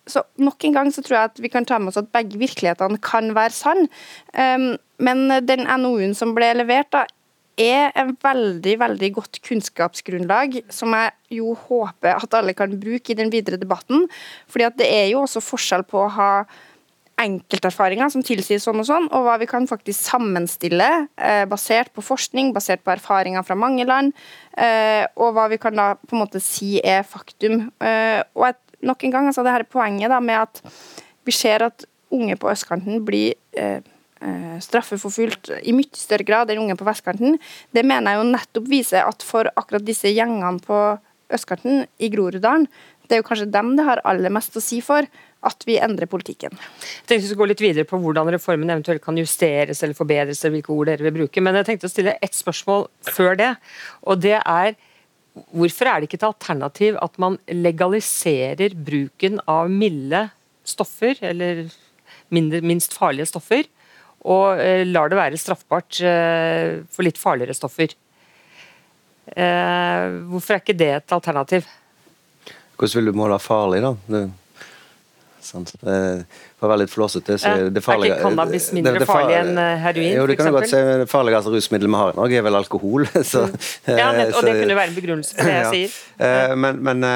[0.09, 2.41] så nok en gang så tror jeg at vi kan ta med oss at begge
[2.41, 3.87] virkelighetene kan være sann.
[4.33, 7.05] Um, men den NOU-en som ble levert, da,
[7.61, 13.17] er en veldig veldig godt kunnskapsgrunnlag, som jeg jo håper at alle kan bruke i
[13.17, 14.07] den videre debatten.
[14.47, 16.31] fordi at det er jo også forskjell på å ha
[17.21, 22.03] enkelterfaringer som tilsier sånn og sånn, og hva vi kan faktisk sammenstille eh, basert på
[22.05, 24.15] forskning, basert på erfaringer fra mange land,
[24.57, 27.67] eh, og hva vi kan da på en måte si er faktum.
[27.83, 30.63] Eh, og et, nok en gang, altså det her poenget da med at
[31.27, 33.83] vi ser at unge på østkanten blir eh,
[34.61, 37.39] straffeforfulgt i mye større grad enn unge på vestkanten,
[37.73, 40.81] det mener jeg jo nettopp viser at for akkurat disse gjengene på
[41.31, 42.67] østkanten i Groruddalen,
[43.07, 45.07] det er jo kanskje dem det har aller mest å si for
[45.41, 46.53] at vi endrer politikken.
[46.53, 50.43] Jeg tenkte vi skulle gå litt videre på hvordan reformen eventuelt kan justeres eller forbedres,
[50.43, 53.49] eller hvilke ord dere vil bruke, men jeg tenkte å stille ett spørsmål før det.
[54.05, 54.77] Og det er
[55.55, 60.27] hvorfor er det ikke et alternativ at man legaliserer bruken av milde
[60.67, 61.65] stoffer, eller
[62.31, 63.65] mindre, minst farlige stoffer,
[64.29, 67.97] og eh, lar det være straffbart eh, for litt farligere stoffer?
[69.31, 71.67] Hvorfor er ikke det et alternativ?
[72.75, 73.91] Hvordan vil du måle farlig, da?
[74.11, 74.21] Det,
[75.45, 75.71] sant?
[75.81, 79.07] For å være litt flåsete, så er det farlige Er ikke cannabis mindre det, det
[79.09, 80.09] farlig enn eh, heroin?
[80.17, 80.81] Jo, det kan du godt si.
[81.01, 83.07] Det farligste rusmiddelet vi har i Norge, er vel alkohol.
[83.31, 83.57] Så, mm.
[83.97, 85.71] ja, og så, det kunne være en begrunnelse for det jeg ja.
[85.73, 85.97] sier.
[86.27, 87.07] Eh, men, men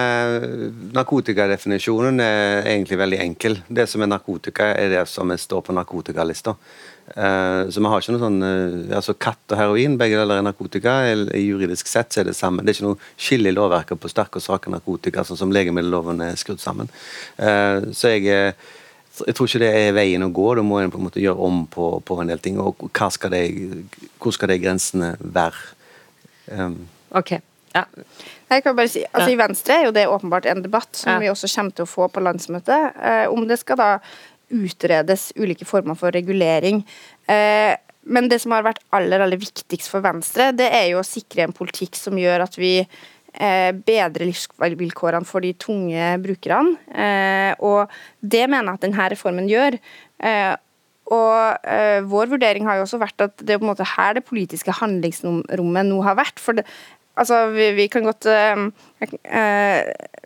[0.98, 3.60] narkotikadefinisjonen er egentlig veldig enkel.
[3.68, 6.56] Det som er narkotika, er det som står på narkotikalista.
[7.06, 10.48] Uh, så vi har ikke noe sånn uh, altså Katt og heroin, begge deler er
[10.48, 10.96] narkotika.
[11.38, 12.66] Juridisk sett så er det samme.
[12.66, 16.24] Det er ikke noe skille i lovverket på sterke og svake narkotika, sånn som legemiddelloven
[16.26, 16.90] er skrudd sammen.
[17.38, 18.56] Uh, så jeg
[19.16, 20.48] jeg tror ikke det er veien å gå.
[20.58, 22.58] Da må en på en måte gjøre om på, på en del ting.
[22.60, 23.46] Og hva skal det,
[24.20, 25.62] hvor skal de grensene være?
[26.52, 26.82] Um.
[27.16, 27.38] Ok,
[27.76, 27.86] ja.
[28.52, 31.22] Jeg kan bare si, altså I Venstre er jo det åpenbart en debatt som ja.
[31.24, 33.00] vi også kommer til å få på landsmøtet.
[33.02, 33.90] Eh, om det skal da
[34.54, 36.84] utredes ulike former for regulering.
[37.28, 37.74] Eh,
[38.06, 41.48] men det som har vært aller, aller viktigst for Venstre, det er jo å sikre
[41.48, 42.78] en politikk som gjør at vi
[43.36, 46.78] bedrer bedre livsvilkårene for de tunge brukerne.
[46.88, 47.92] Eh, og
[48.24, 49.76] det mener jeg at denne reformen gjør.
[50.24, 50.54] Eh,
[51.12, 51.68] og
[52.10, 54.74] Vår vurdering har jo også vært at det er på en måte her det politiske
[54.74, 56.40] handlingsrommet nå har vært.
[56.40, 56.56] for
[57.16, 58.66] altså, vi, vi, kan godt uh,
[59.04, 59.80] uh,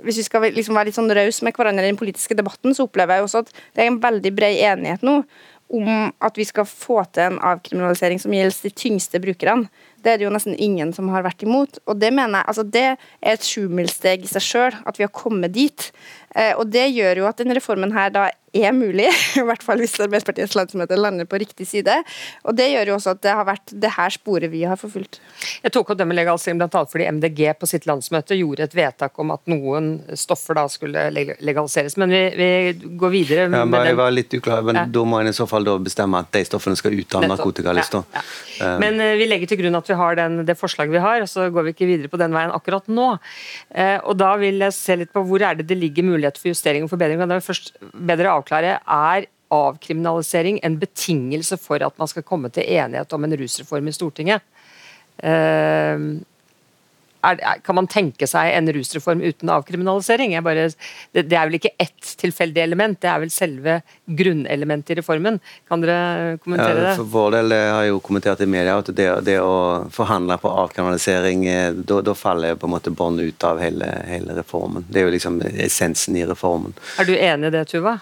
[0.05, 2.87] Hvis vi skal liksom være litt sånn rause med hverandre i den politiske debatten, så
[2.87, 5.21] opplever jeg også at det er en veldig bred enighet nå
[5.69, 5.89] om
[6.25, 9.69] at vi skal få til en avkriminalisering som gjelder de tyngste brukerne.
[10.03, 11.81] Det er det jo nesten ingen som har vært imot.
[11.89, 15.13] Og det mener jeg, altså det er et sjumilssteg i seg sjøl, at vi har
[15.15, 15.91] kommet dit.
[16.35, 19.07] Eh, og det gjør jo at denne reformen her da er mulig,
[19.39, 21.93] i hvert fall hvis Arbeiderpartiets landsmøte lander på riktig side.
[22.49, 25.19] Og Det gjør jo også at det har vært det her sporet vi har forfulgt.
[25.63, 26.83] Jeg tok opp det med legalisering bl.a.
[26.89, 31.97] fordi MDG på sitt landsmøte gjorde et vedtak om at noen stoffer da skulle legaliseres.
[32.01, 32.49] Men vi, vi
[32.99, 33.47] går videre.
[33.49, 34.85] Ja, men jeg var litt uklar, men ja.
[34.99, 38.03] Da må en i så fall da bestemme at de stoffene skal ut av narkotikalista.
[38.13, 38.25] Ja,
[38.59, 38.73] ja.
[38.81, 41.31] Men uh, vi legger til grunn at vi har den, det forslaget vi har, og
[41.31, 43.09] så går vi ikke videre på den veien akkurat nå.
[43.73, 46.51] Uh, og Da vil jeg se litt på hvor er det det ligger mulighet for
[46.53, 47.19] justering og forbedring.
[47.19, 52.51] Da det jeg først bedre avklare, er avkriminalisering en betingelse for at man skal komme
[52.53, 54.45] til enighet om en rusreform i Stortinget?
[57.21, 60.37] Er, kan man tenke seg en rusreform uten avkriminalisering?
[60.43, 60.69] Bare,
[61.11, 65.41] det, det, er vel ikke ett tilfeldig element, det er vel selve grunnelementet i reformen.
[65.67, 66.95] Kan dere kommentere ja, det?
[67.01, 70.53] For vår del har jeg jo kommentert i media at det, det å forhandle på
[70.63, 74.87] avkriminalisering, eh, da faller på en måte bånd ut av hele, hele, reformen.
[74.89, 76.75] Det er jo liksom essensen i reformen.
[76.99, 77.99] Er du enig i det, Tuva?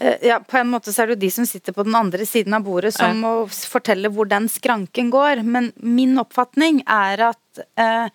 [0.00, 2.26] Eh, ja, på en måte så er det jo de som sitter på den andre
[2.28, 5.42] siden av bordet som må fortelle hvor den skranken går.
[5.42, 8.10] Men min oppfatning er at eh,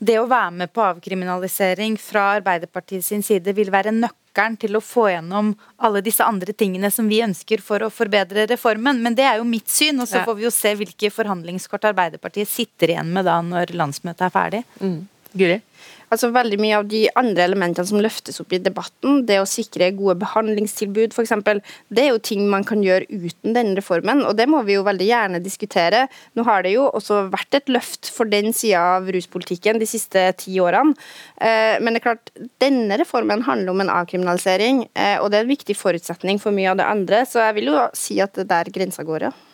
[0.00, 4.80] det å være med på avkriminalisering fra Arbeiderpartiet sin side vil være nøkkelen til å
[4.80, 5.50] få gjennom
[5.84, 9.02] alle disse andre tingene som vi ønsker for å forbedre reformen.
[9.04, 12.48] Men det er jo mitt syn, og så får vi jo se hvilke forhandlingskort Arbeiderpartiet
[12.48, 14.62] sitter igjen med da når landsmøtet er ferdig.
[14.80, 15.02] Mm.
[15.34, 15.60] Guri?
[16.10, 19.92] Altså Veldig mye av de andre elementene som løftes opp i debatten, det å sikre
[19.94, 21.34] gode behandlingstilbud f.eks.,
[21.94, 24.82] det er jo ting man kan gjøre uten denne reformen, og det må vi jo
[24.86, 26.08] veldig gjerne diskutere.
[26.34, 30.24] Nå har det jo også vært et løft for den sida av ruspolitikken de siste
[30.40, 30.96] ti årene,
[31.38, 35.46] eh, men det er klart, denne reformen handler om en avkriminalisering, eh, og det er
[35.46, 38.50] en viktig forutsetning for mye av det andre, så jeg vil jo si at det
[38.50, 39.49] der grensa går, ja.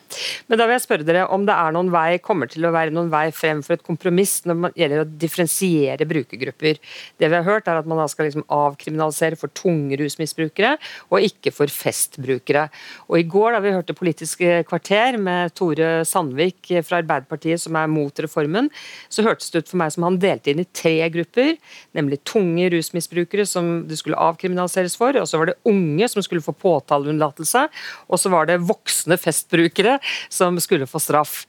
[0.46, 2.94] Men da vil jeg spørre dere om det er noen vei, kommer til å være
[2.94, 6.80] noen vei frem for et kompromiss når det gjelder å differensiere brukergrupper.
[7.18, 10.76] Det vi har hørt er at man skal liksom avkriminalisere for tunge rusmisbrukere,
[11.10, 12.66] og ikke for festbrukere.
[13.10, 17.90] Og I går da vi hørte Politisk kvarter med Tore Sandvik fra Arbeiderpartiet som er
[17.90, 18.70] mot reformen,
[19.08, 21.54] så hørtes det ut for meg som han delte inn i tre grupper,
[21.96, 26.44] nemlig tunge rusmisbrukere som det skulle avkriminaliseres for, og så var det unge som skulle
[26.44, 27.66] få påtaleunnlatelse,
[28.06, 29.95] og så var det voksne festbrukere
[30.28, 31.44] som skulle få straff.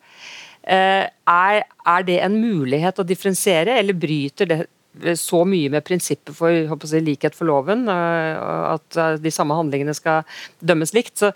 [0.67, 6.35] Eh, er, er det en mulighet å differensiere, eller bryter det så mye med prinsippet
[6.35, 8.39] for jeg, likhet for loven, eh,
[8.73, 10.25] at eh, de samme handlingene skal
[10.59, 11.31] dømmes likt, så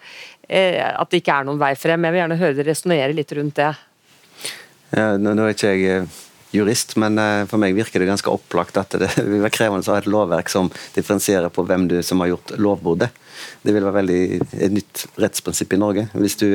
[0.51, 2.03] at det ikke er noen vei frem.
[2.03, 3.69] Jeg vil gjerne høre dere resonnere litt rundt det.
[4.91, 6.09] Ja, nå, nå er ikke jeg
[6.51, 7.15] jurist, men
[7.47, 10.51] for meg virker det ganske opplagt at det vil være krevende å ha et lovverk
[10.51, 13.15] som differensierer på hvem du som har gjort lovbruddet.
[13.63, 14.19] Det vil være veldig
[14.59, 16.09] et nytt rettsprinsipp i Norge.
[16.19, 16.49] Hvis du,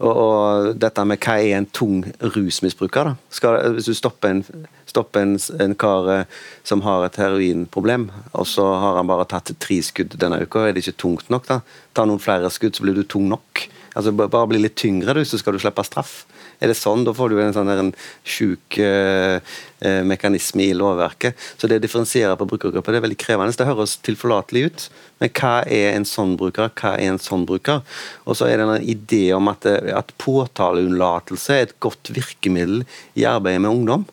[0.00, 3.10] og, og, dette med hva er en tung rusmisbruker?
[3.10, 3.32] da?
[3.32, 4.42] Skal, hvis du stopper en,
[4.88, 9.52] stopper en, en kar eh, som har et heroinproblem, og så har han bare tatt
[9.60, 11.48] tre skudd denne uka, er det ikke tungt nok?
[11.50, 11.60] da?
[11.96, 13.66] Ta noen flere skudd, så blir du tung nok.
[13.98, 16.22] Altså Bare bli litt tyngre, du, så skal du slippe straff.
[16.60, 17.90] Er det sånn, da får du en sånn en
[18.26, 19.40] sjuk eh,
[19.80, 21.38] eh, mekanisme i lovverket.
[21.56, 23.56] Så det å differensiere på brukergrupper er veldig krevende.
[23.56, 24.86] Det høres tilforlatelig ut,
[25.22, 26.68] men hva er en sånn bruker?
[26.76, 27.80] Hva er en sånn bruker?
[28.26, 32.84] Og så er det en idé om at, eh, at påtaleunnlatelse er et godt virkemiddel
[33.16, 34.06] i arbeidet med ungdom.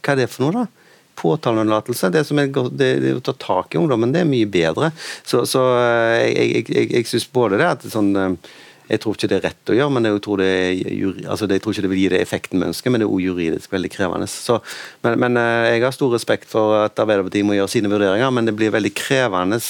[0.00, 0.96] Hva er det for noe, da?
[1.20, 2.24] Påtaleunnlatelse, det,
[2.80, 4.88] det, det å ta tak i ungdommen, det er mye bedre.
[5.20, 5.66] Så, så
[6.16, 8.14] jeg, jeg, jeg, jeg syns både det at sånn
[8.90, 10.50] jeg tror ikke det er rett å gjøre, men jeg tror, det
[11.30, 13.26] altså jeg tror ikke det vil gi det effekten vi ønsker, men det er også
[13.28, 14.30] juridisk veldig krevende.
[14.30, 14.58] Så,
[15.06, 18.56] men, men, jeg har stor respekt for at Arbeiderpartiet må gjøre sine vurderinger, men det
[18.58, 19.60] blir veldig krevende,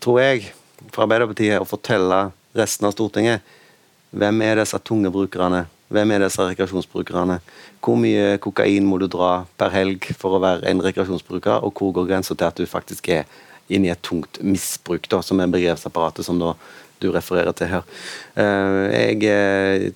[0.00, 0.54] tror jeg,
[0.88, 2.22] for Arbeiderpartiet å fortelle
[2.56, 3.44] resten av Stortinget
[4.10, 7.40] hvem er disse tunge brukerne hvem er disse rekreasjonsbrukerne?
[7.82, 11.90] Hvor mye kokain må du dra per helg for å være en rekreasjonsbruker, og hvor
[11.96, 13.24] går grensa til at du faktisk er
[13.70, 16.54] inne i et tungt misbruk, da, som er begrepsapparatet som da
[17.00, 17.86] du refererer til her.
[18.38, 19.86] Eh, jeg, eh,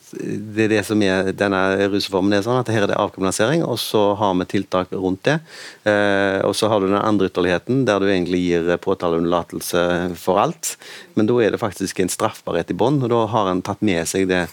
[0.57, 1.61] det er det som er denne
[1.93, 2.33] rusreformen.
[2.33, 5.41] er sånn at Her er det avkriminalisering, og så har vi tiltak rundt det.
[5.85, 10.77] Eh, og så har du den andre ytterligheten, der du egentlig gir påtaleunnlatelse for alt.
[11.15, 14.07] Men da er det faktisk en straffbarhet i bånn, og da har en tatt med
[14.09, 14.49] seg det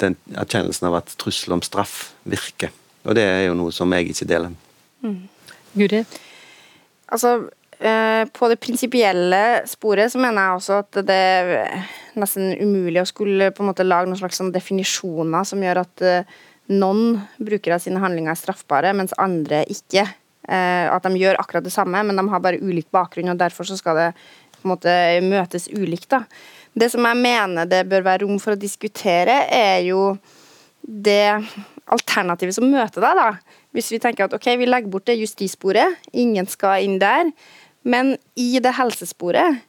[0.00, 2.72] den erkjennelsen av at trussel om straff virker.
[3.04, 4.54] Og det er jo noe som jeg ikke deler.
[5.04, 5.28] Mm.
[5.76, 6.04] Guri?
[7.10, 7.50] Altså,
[7.80, 11.84] på det prinsipielle sporet så mener jeg også at det er
[12.20, 16.04] nesten umulig å skulle på en måte lage noen slags sånn definisjoner som gjør at
[16.04, 16.38] eh,
[16.70, 20.04] noen brukere av sine handlinger er straffbare, mens andre ikke.
[20.50, 23.68] Eh, at de gjør akkurat det samme, men de har bare ulik bakgrunn, og derfor
[23.68, 24.08] så skal det
[24.56, 26.10] på en måte møtes ulikt.
[26.12, 26.24] da.
[26.74, 30.14] Det som jeg mener det bør være rom for å diskutere, er jo
[30.80, 31.42] det
[31.90, 33.56] alternativet som møter deg, da.
[33.74, 37.30] Hvis vi tenker at ok, vi legger bort det justissporet, ingen skal inn der.
[37.82, 39.60] Men i det helsesporet,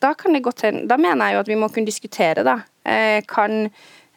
[0.00, 2.60] da kan det godt hende Da mener jeg jo at vi må kunne diskutere, da.
[2.88, 3.66] Eh, kan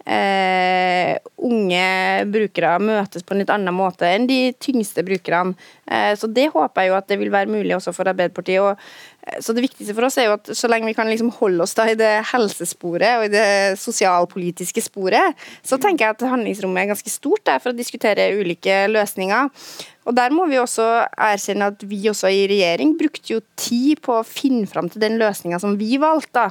[0.06, 1.88] eh, unge
[2.32, 5.58] brukere møtes på en litt annen måte enn de tyngste brukerne.
[5.88, 8.64] Eh, så det håper jeg jo at det vil være mulig også for Arbeiderpartiet.
[8.64, 8.80] Og,
[9.40, 11.76] så det viktigste for oss er jo at så lenge vi kan liksom holde oss
[11.78, 16.92] da i det helsesporet og i det sosialpolitiske sporet, så tenker jeg at handlingsrommet er
[16.92, 19.50] ganske stort der for å diskutere ulike løsninger.
[20.04, 24.20] Og Der må vi også erkjenne at vi også i regjering brukte jo tid på
[24.20, 26.50] å finne fram til den løsninga som vi valgte.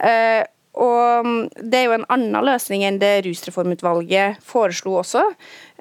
[0.00, 0.42] Eh,
[0.76, 5.24] og mm, det er jo en annen løsning enn det Rusreformutvalget foreslo også.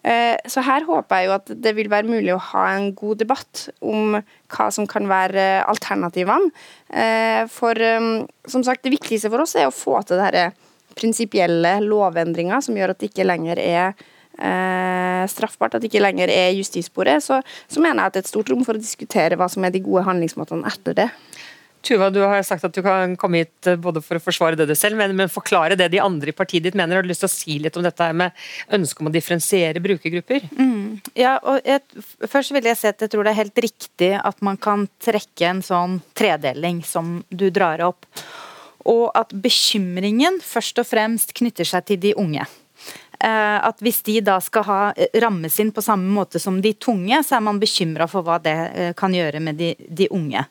[0.05, 3.23] Eh, så her håper jeg jo at det vil være mulig å ha en god
[3.23, 4.19] debatt om
[4.53, 6.51] hva som kan være alternativene.
[6.93, 10.51] Eh, for mm, som sagt, det viktigste for oss er å få til dette
[10.95, 13.87] prinsipielle lovendringer som gjør at det ikke lenger er
[14.37, 17.25] eh, straffbart, at det ikke lenger er justissporet.
[17.25, 19.65] Så, så mener jeg at det er et stort rom for å diskutere hva som
[19.65, 21.09] er de gode handlingsmåtene etter det.
[21.85, 24.65] Tuva, du har sagt at du kan komme hit eh, både for å forsvare det
[24.69, 26.97] du selv, men, men forklare det de andre i partiet ditt mener.
[26.97, 28.33] Har du lyst til å si litt om dette med
[28.73, 30.47] ønsket om å differensiere brukergrupper?
[30.57, 30.97] Mm.
[31.13, 31.83] Ja, og jeg,
[32.25, 35.51] Først vil jeg si at jeg tror det er helt riktig at man kan trekke
[35.51, 38.09] en sånn tredeling som du drar opp.
[38.89, 42.45] Og at bekymringen først og fremst knytter seg til de unge
[43.19, 46.73] eh, at hvis de da skal ha eh, rammes inn på samme måte som de
[46.73, 48.57] tunge, så er man bekymra for hva det
[48.99, 50.45] kan gjøre med de, de unge.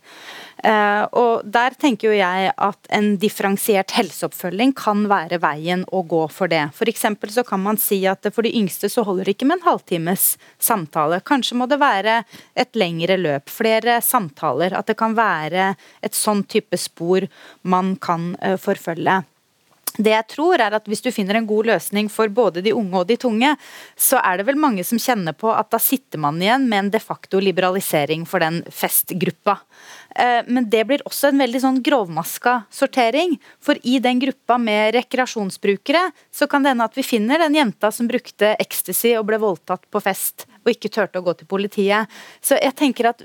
[0.65, 6.23] Uh, og Der tenker jo jeg at en differensiert helseoppfølging kan være veien å gå
[6.33, 6.63] for det.
[6.73, 9.69] For så kan man si at for de yngste så holder det ikke med en
[9.69, 11.21] halvtimes samtale.
[11.21, 12.23] Kanskje må det være
[12.57, 14.73] et lengre løp, flere samtaler.
[14.73, 17.29] At det kan være et sånn type spor
[17.63, 19.21] man kan uh, forfølge.
[19.95, 22.99] Det jeg tror er at Hvis du finner en god løsning for både de unge
[22.99, 23.53] og de tunge,
[23.95, 26.91] så er det vel mange som kjenner på at da sitter man igjen med en
[26.97, 29.61] de facto liberalisering for den festgruppa.
[30.17, 33.37] Eh, men det blir også en veldig sånn grovmaska sortering.
[33.63, 37.93] For i den gruppa med rekreasjonsbrukere, så kan det hende at vi finner den jenta
[37.95, 42.11] som brukte ecstasy og ble voldtatt på fest og ikke turte å gå til politiet.
[42.43, 43.23] Så jeg tenker at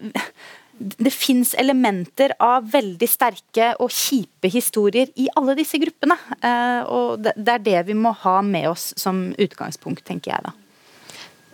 [0.80, 6.16] det fins elementer av veldig sterke og kjipe historier i alle disse gruppene.
[6.40, 10.56] Eh, og det er det vi må ha med oss som utgangspunkt, tenker jeg da.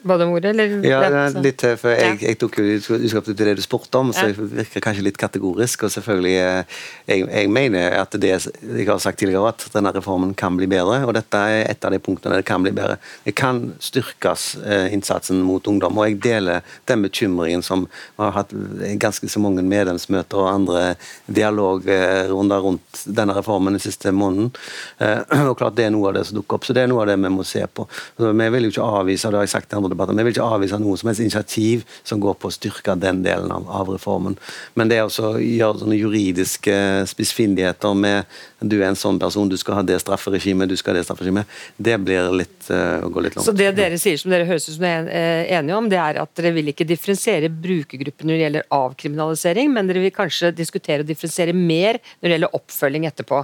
[0.06, 0.74] Var det ordet, eller?
[0.86, 1.00] Ja,
[1.34, 4.36] litt til, for jeg, jeg tok jo utgangspunkt i det du spurte om, så jeg
[4.38, 5.88] virker kanskje litt kategorisk.
[5.88, 10.36] Og selvfølgelig, eh, jeg, jeg mener at det jeg har sagt tidligere, at denne reformen
[10.38, 11.00] kan bli bedre.
[11.10, 13.00] Og dette er et av de punktene det kan bli bedre.
[13.26, 15.98] Det kan styrkes eh, innsatsen mot ungdom.
[15.98, 17.88] Og jeg deler den bekymringen som
[18.22, 18.54] har hatt
[19.02, 20.84] ganske så mange medlemsmøter og andre
[21.26, 24.54] dialogrunder rundt denne reformen den siste måneden.
[25.50, 26.70] Og klart det er noe av det som dukker opp.
[26.70, 27.90] Så det er noe av det vi må se på.
[27.90, 30.18] Så vi vil jo ikke avvise, det har jeg sagt til andre debatter.
[30.18, 33.54] Vi vil ikke avvise noe som helst initiativ som går på å styrke den delen
[33.56, 34.38] av, av reformen.
[34.76, 36.76] Men det å gjøre sånne juridiske
[37.10, 38.36] spissfindigheter med
[38.66, 41.50] du er en sånn person, du skal ha det strafferegimet, du skal ha det strafferegimet,
[41.78, 43.46] det blir litt uh, å gå litt langt.
[43.46, 46.00] Så det dere sier som dere høres ut som dere er eh, enige om, det
[46.02, 50.54] er at dere vil ikke differensiere brukergruppen når det gjelder avkriminalisering, men dere vil kanskje
[50.56, 53.44] diskutere og differensiere mer når det gjelder oppfølging etterpå.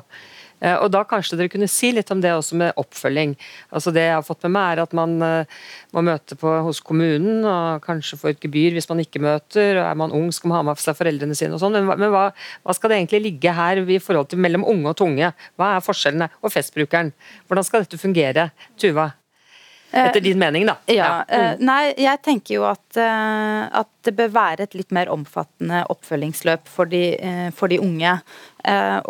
[0.62, 3.34] Eh, og da kanskje dere kunne si litt om det også med oppfølging.
[3.74, 5.62] Altså Det jeg har fått med meg, er at man eh,
[5.96, 9.80] må møte på, hos kommunen, og kanskje få et gebyr hvis man ikke møter.
[9.80, 11.80] og Er man ung, skal man ha med seg foreldrene sine og sånn.
[11.80, 12.28] Men, men hva,
[12.62, 15.32] hva, skal det egentlig ligge her i forhold til mellom unge og tunge?
[15.58, 16.30] Hva er forskjellene?
[16.42, 17.10] Og festbrukeren.
[17.50, 18.52] Hvordan skal dette fungere?
[18.80, 19.12] Tuva?
[19.92, 20.78] Etter din mening, da.
[20.88, 21.48] Ja, ja.
[21.58, 21.66] Mm.
[21.68, 26.88] Nei, jeg tenker jo at, at, det bør være et litt mer omfattende oppfølgingsløp for
[26.88, 27.04] de,
[27.58, 28.14] for de unge.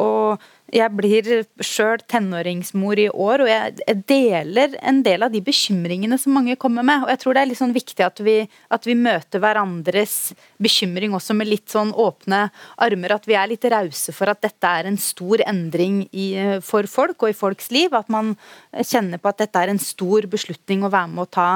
[0.02, 0.42] Og
[0.72, 1.28] jeg blir
[1.64, 6.86] sjøl tenåringsmor i år, og jeg deler en del av de bekymringene som mange kommer
[6.88, 7.04] med.
[7.04, 8.38] Og jeg tror det er litt sånn viktig at vi,
[8.72, 10.16] at vi møter hverandres
[10.62, 12.46] bekymring også med litt sånn åpne
[12.82, 13.16] armer.
[13.18, 16.30] At vi er litt rause for at dette er en stor endring i,
[16.64, 17.92] for folk og i folks liv.
[17.98, 18.38] At man
[18.72, 21.50] kjenner på at dette er en stor beslutning å være med å ta.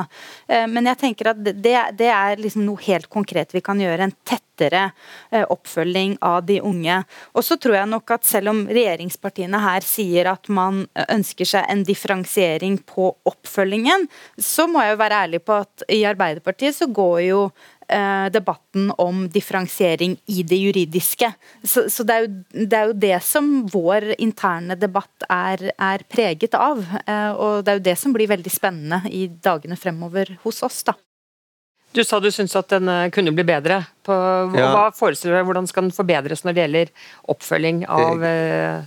[0.47, 1.55] Eh, men jeg tenker at det,
[1.95, 4.09] det er liksom noe helt konkret vi kan gjøre.
[4.09, 4.18] En
[4.56, 4.91] tettere
[5.32, 7.03] eh, oppfølging av de unge.
[7.34, 11.66] Og så tror jeg nok at selv om regjeringspartiene her sier at man ønsker seg
[11.70, 16.88] en differensiering på oppfølgingen, så må jeg jo være ærlig på at i Arbeiderpartiet så
[16.88, 17.41] går jo
[17.89, 21.32] eh, debatten om differensiering i det juridiske.
[21.64, 22.32] Så, så det, er jo,
[22.66, 26.84] det, er jo, det som vår interne debatt er, er preget av.
[27.06, 30.84] Eh, og det er jo det som blir veldig spennende i dagene fremover hos oss.
[30.88, 30.97] da.
[31.96, 33.84] Du sa du syntes at den eh, kunne bli bedre.
[34.06, 34.16] På,
[34.58, 34.72] ja.
[34.74, 36.91] Hva forestiller du deg, Hvordan skal den forbedres når det gjelder
[37.32, 38.84] oppfølging av eh,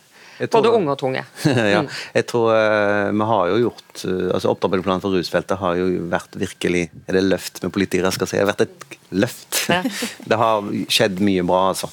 [0.52, 1.22] både unge og tunge.
[1.72, 1.88] ja, mm.
[2.14, 6.84] jeg tror uh, vi har jo gjort altså Opptrappingsplanen for rusfeltet har jo vært virkelig
[7.08, 8.36] Er det løft med politikere skal si?
[8.38, 9.62] Det har vært et løft.
[9.72, 9.80] Ja.
[10.30, 11.88] det har skjedd mye bra, altså.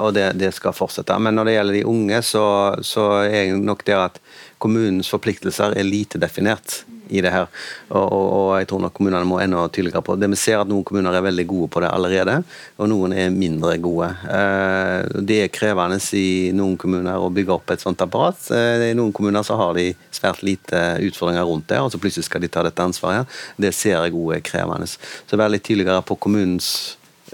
[0.00, 1.18] Og det, det, skal fortsette.
[1.20, 2.46] Men når det gjelder de unge, så,
[2.80, 4.18] så er nok det at
[4.64, 7.48] kommunens forpliktelser er lite definert i det her.
[7.90, 10.30] Og, og, og, jeg tror nok kommunene må enda tydeligere på det.
[10.32, 12.38] Vi ser at noen kommuner er veldig gode på det allerede,
[12.78, 14.10] og noen er mindre gode.
[14.30, 18.40] Eh, det er krevende i noen kommuner å bygge opp et sånt apparat.
[18.54, 22.28] Eh, I noen kommuner så har de svært lite utfordringer rundt det, og så plutselig
[22.28, 23.40] skal de ta dette ansvaret.
[23.60, 24.88] Det ser jeg òg er krevende.
[24.88, 26.68] Så vær litt tydeligere på kommunens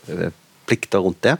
[0.08, 0.30] eh,
[0.70, 1.36] plikter rundt det.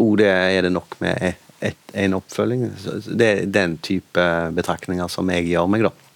[0.00, 2.70] Og det er det nok med et, en oppfølging.
[3.06, 4.24] Det er den type
[4.56, 6.11] betraktninger som jeg gjør meg, da.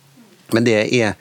[0.55, 1.15] Men det er,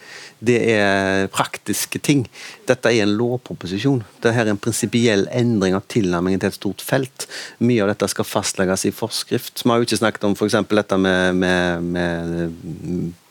[0.45, 2.25] det er, praktiske ting.
[2.69, 4.03] Dette er en lovproposisjon.
[4.21, 7.25] Dette er en prinsipiell endring av tilnærmingen til et stort felt.
[7.63, 9.63] Mye av dette skal fastlegges i forskrift.
[9.63, 10.59] Vi har jo ikke snakket om f.eks.
[10.69, 11.89] dette med, med,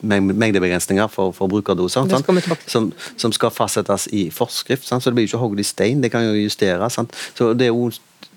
[0.02, 2.08] med, mengdebegrensninger for, for brukerdoser.
[2.66, 4.88] Som, som, skal fastsettes i forskrift.
[4.88, 5.04] Sant?
[5.04, 6.98] Så det blir jo ikke hogd i stein, det kan jo justeres.
[6.98, 7.14] Sant?
[7.38, 7.92] Så det er jo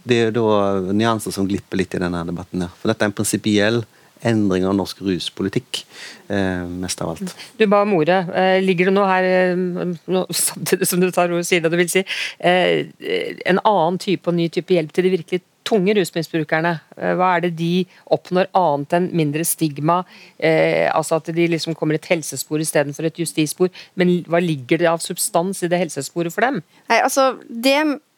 [0.07, 2.63] det er da nyanser som glipper litt i denne debatten.
[2.63, 2.75] her.
[2.79, 3.81] For dette er en prinsipiell
[4.25, 5.83] endring av norsk ruspolitikk,
[6.29, 7.35] eh, mest av alt.
[7.57, 8.21] Du ba om ordet.
[8.33, 12.05] Eh, ligger det noe her, eh, samtidig som du tar ordet side, det vil si,
[12.39, 16.73] en annen type og ny type hjelp til de virkelig tunge rusmisbrukerne?
[16.95, 20.01] Hva er det de oppnår annet enn mindre stigma?
[20.39, 23.71] Eh, altså at de liksom kommer et helsespor istedenfor et justisspor.
[23.99, 26.61] Men hva ligger det av substans i det helsesporet for dem?
[26.87, 27.77] Nei, altså det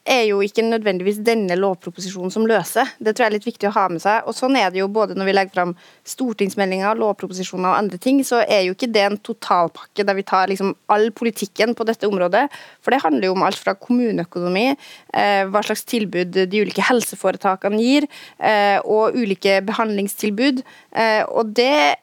[0.10, 2.89] er jo ikke nødvendigvis denne lovproposisjonen som løser.
[2.97, 4.26] Det tror jeg er litt viktig å ha med seg.
[4.30, 5.74] Og sånn er det jo både når vi legger fram
[6.10, 10.49] stortingsmeldinger, lovproposisjoner og andre ting, så er jo ikke det en totalpakke der vi tar
[10.51, 12.47] liksom all politikken på dette området.
[12.82, 14.66] For det handler jo om alt fra kommuneøkonomi,
[15.14, 20.64] eh, hva slags tilbud de ulike helseforetakene gir, eh, og ulike behandlingstilbud.
[20.91, 21.95] Eh, og det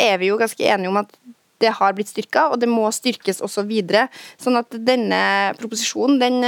[0.00, 1.12] er vi jo ganske enige om at
[1.60, 4.08] det har blitt styrka, og det må styrkes også videre.
[4.40, 6.38] Sånn at denne proposisjonen den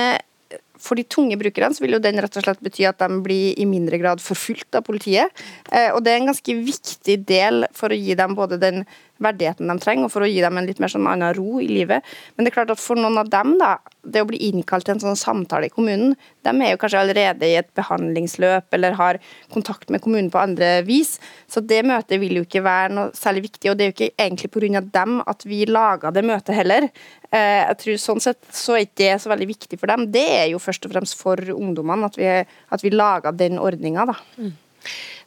[0.83, 3.59] for de tunge brukerne så vil jo den rett og slett bety at de blir
[3.61, 5.31] i mindre grad forfulgt av politiet.
[5.71, 8.83] Eh, og det er en ganske viktig del for å gi dem både den
[9.25, 11.69] verdigheten de trenger, og for å gi dem en litt mer sånn annen ro i
[11.71, 12.07] livet.
[12.35, 14.97] Men det er klart at for noen av dem, da, det å bli innkalt til
[14.97, 19.21] en sånn samtale i kommunen, de er jo kanskje allerede i et behandlingsløp eller har
[19.55, 21.15] kontakt med kommunen på andre vis.
[21.51, 24.27] Så det møtet vil jo ikke være noe særlig viktig, og det er jo ikke
[24.27, 24.83] egentlig pga.
[24.93, 26.89] dem at vi laga det møtet heller.
[27.31, 30.09] Eh, jeg tror Sånn sett så er ikke det så veldig viktig for dem.
[30.13, 32.29] Det er jo først og fremst for ungdommene at vi,
[32.75, 34.19] at vi laga den ordninga, da.
[34.37, 34.53] Mm.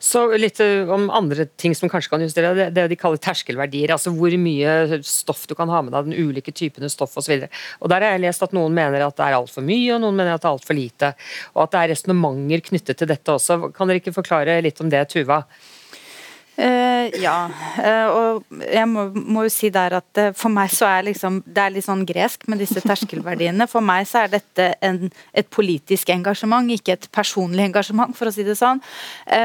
[0.06, 3.95] Så litt eh, om andre ting som kanskje kan justere det, det de kaller terskelverdier.
[3.95, 7.47] altså Hvor mye stoff du kan ha med deg, den ulike typene stoff osv.
[7.47, 10.36] Der har jeg lest at noen mener at det er altfor mye, og noen mener
[10.36, 11.14] at det er altfor lite.
[11.56, 13.60] Og at det er resonnementer knyttet til dette også.
[13.74, 15.41] Kan dere ikke forklare litt om det, Tuva?
[16.56, 17.49] Uh, ja,
[17.84, 21.41] uh, og jeg må, må, jo si der at uh, for meg så er liksom
[21.43, 23.68] Det er litt sånn gresk med disse terskelverdiene.
[23.68, 28.36] For meg så er dette en, et politisk engasjement, ikke et personlig engasjement, for å
[28.36, 28.80] si det sånn.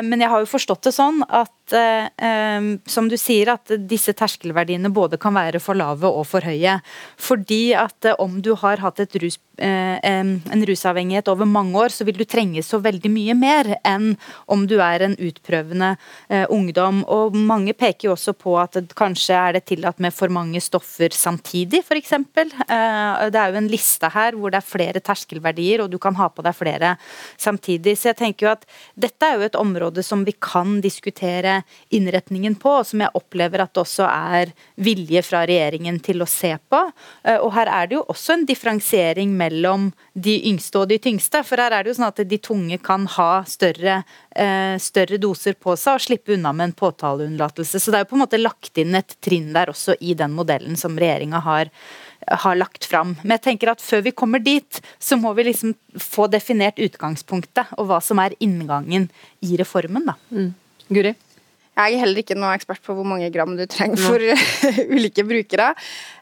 [0.07, 4.13] men jeg har jo forstått det sånn at at eh, som du sier, at disse
[4.17, 6.81] terskelverdiene både kan være for lave og for høye.
[7.21, 9.99] Fordi at eh, om du har hatt rus Eh,
[10.53, 14.15] en rusavhengighet over mange år, så vil du trenge så veldig mye mer enn
[14.49, 15.91] om du er en utprøvende
[16.31, 17.03] eh, ungdom.
[17.05, 21.13] Og Mange peker jo også på at kanskje er det tillatt med for mange stoffer
[21.13, 22.15] samtidig, f.eks.
[22.17, 26.17] Eh, det er jo en liste her hvor det er flere terskelverdier, og du kan
[26.17, 26.95] ha på deg flere
[27.37, 27.99] samtidig.
[28.01, 28.65] Så jeg tenker jo at
[28.97, 31.60] dette er jo et område som vi kan diskutere
[31.95, 36.53] innretningen på, som jeg opplever at det også er vilje fra regjeringen til å se
[36.71, 36.81] på.
[37.41, 41.43] Og her er det jo også en differensiering mellom de yngste og de tyngste.
[41.47, 44.03] For her er det jo sånn at de tunge kan ha større,
[44.35, 47.81] eh, større doser på seg og slippe unna med en påtaleunnlatelse.
[47.81, 50.33] Så det er jo på en måte lagt inn et trinn der også i den
[50.37, 51.75] modellen som regjeringa har
[52.27, 53.15] har lagt fram.
[53.23, 57.73] Men jeg tenker at før vi kommer dit, så må vi liksom få definert utgangspunktet
[57.79, 59.09] og hva som er inngangen
[59.41, 60.05] i reformen.
[60.07, 60.15] da.
[60.31, 60.53] Mm.
[60.91, 61.15] Guri?
[61.81, 64.21] Jeg er heller ikke noen ekspert på hvor mange gram du trenger for
[64.97, 65.73] ulike brukere.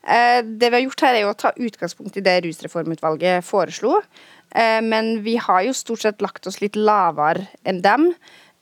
[0.08, 3.98] Eh, det vi har gjort her, er å ta utgangspunkt i det Rusreformutvalget foreslo.
[4.54, 8.12] Eh, men vi har jo stort sett lagt oss litt lavere enn dem.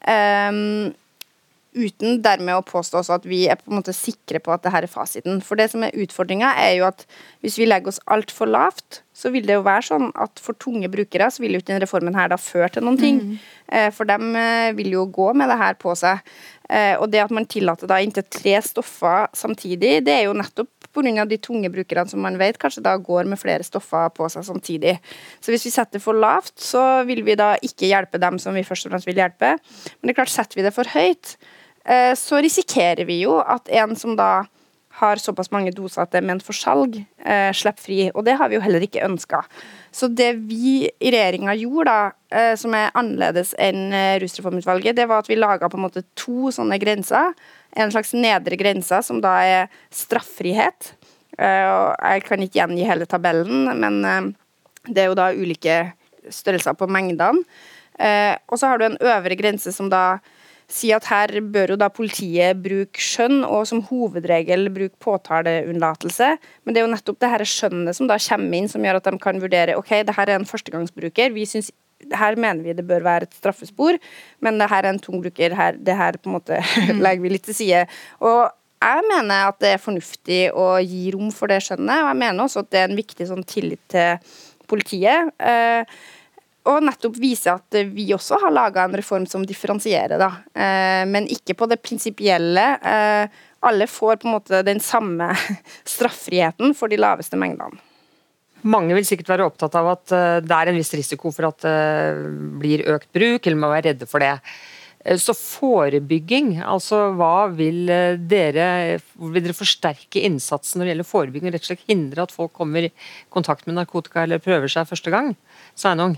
[0.01, 0.63] Eh,
[1.77, 4.87] uten dermed å påstå at vi er på en måte sikre på at det her
[4.87, 5.43] er fasiten.
[5.45, 7.05] For det som er utfordringa, er jo at
[7.45, 10.89] hvis vi legger oss altfor lavt, så vil det jo være sånn at for tunge
[10.93, 13.21] brukere så vil jo ikke denne reformen her da føre til noen ting.
[13.21, 13.93] Mm.
[13.93, 14.33] For dem
[14.79, 16.25] vil jo gå med det her på seg.
[16.69, 20.89] Eh, og det at man tillater da inntil tre stoffer samtidig, det er jo nettopp
[20.97, 21.25] pga.
[21.29, 24.97] de tunge brukerne som man vet kanskje da går med flere stoffer på seg samtidig.
[25.41, 28.65] Så hvis vi setter for lavt, så vil vi da ikke hjelpe dem som vi
[28.65, 29.57] først og fremst vil hjelpe.
[30.01, 31.37] Men det er klart, setter vi det for høyt,
[31.85, 34.47] eh, så risikerer vi jo at en som da
[34.97, 37.99] har såpass mange doser at det er ment for salg, eh, slipper fri.
[38.15, 39.43] Og det har vi jo heller ikke ønska.
[39.93, 45.07] Så det vi i regjeringa gjorde, da, eh, som er annerledes enn eh, Rusreformutvalget, det
[45.09, 47.35] var at vi laga på en måte to sånne grenser.
[47.77, 50.95] En slags nedre grense, som da er straffrihet.
[51.37, 54.33] Eh, jeg kan ikke gjengi hele tabellen, men
[54.89, 55.81] det er jo da ulike
[56.33, 57.45] størrelser på mengdene.
[58.49, 60.19] Og så har du en øvre grense som da
[60.71, 66.33] si at her bør jo da politiet bruke skjønn, og som hovedregel bruke påtaleunnlatelse.
[66.65, 69.09] Men det er jo nettopp det her skjønnet som da kommer inn, som gjør at
[69.09, 71.35] de kan vurdere ok, det her er en førstegangsbruker.
[71.35, 71.71] vi synes
[72.13, 73.97] her mener vi det bør være et straffespor,
[74.45, 75.55] men det her er en tung bruker.
[75.57, 76.61] Her, det her på en måte
[76.91, 77.01] mm.
[77.01, 77.87] legger vi litt til side.
[78.21, 78.51] Og
[78.83, 82.45] jeg mener at det er fornuftig å gi rom for det skjønnet, og jeg mener
[82.45, 84.37] også at det er en viktig sånn tillit til
[84.69, 85.33] politiet.
[85.41, 85.97] Eh,
[86.67, 90.31] og nettopp vise at vi også har laga en reform som differensierer, da.
[90.51, 92.67] Eh, men ikke på det prinsipielle.
[92.83, 95.31] Eh, alle får på en måte den samme
[95.97, 97.79] straffriheten for de laveste mengdene.
[98.67, 101.63] Mange vil sikkert være opptatt av at eh, det er en viss risiko for at
[101.63, 101.77] det
[102.63, 104.35] blir økt bruk, eller må være redde for det.
[105.23, 107.85] Så forebygging, altså hva vil
[108.27, 112.51] dere Vil dere forsterke innsatsen når det gjelder forebygging, rett og slett hindre at folk
[112.59, 112.95] kommer i
[113.31, 115.37] kontakt med narkotika eller prøver seg første gang?
[115.79, 116.17] Sveinung?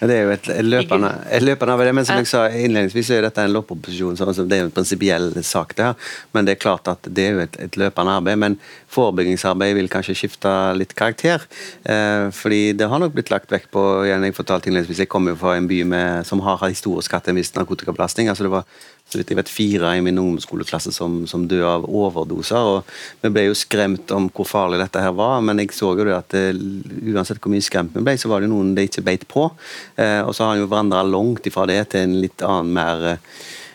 [0.00, 3.44] Det er jo et, løpende, et løpende det, men som jeg sa innledningsvis er dette
[3.46, 4.16] en lovproposisjon.
[4.18, 6.08] Så det er jo en prinsipiell sak, det her.
[6.34, 8.40] Men det er klart at det er jo et, et løpende arbeid.
[8.42, 8.56] Men
[8.92, 11.46] forebyggingsarbeid vil kanskje skifte litt karakter.
[11.86, 15.32] Eh, fordi det har nok blitt lagt vekk på igjen, Jeg fortalte innledningsvis, jeg kommer
[15.32, 18.28] jo fra en by med, som har historisk hatt en viss narkotikabelastning.
[18.28, 18.66] altså det var
[19.10, 22.58] så vidt jeg vet, fire i min ungdomsskoleklasse som, som døde av overdoser.
[22.58, 26.06] og Vi ble jo skremt om hvor farlig dette her var, men jeg så jo
[26.08, 28.88] det at det, eh, uansett hvor mye skremt vi ble, så var det noen det
[28.88, 29.50] ikke beit på.
[29.94, 33.06] Eh, og så har han jo vandra langt ifra det til en litt annen, mer
[33.12, 33.22] eh,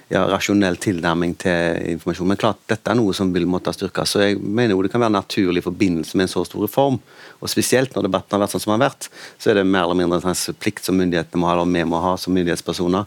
[0.09, 2.31] ja, rasjonell tilnærming til informasjon.
[2.33, 4.15] Men klart, dette er noe som vil måtte styrkes.
[4.15, 6.99] så jeg mener jo Det kan være naturlig i forbindelse med en så stor reform.
[7.39, 9.85] Og Spesielt når debatten har vært sånn som den har vært, så er det mer
[9.85, 13.05] eller mindre en plikt som myndighetene må ha, eller vi må ha som myndighetspersoner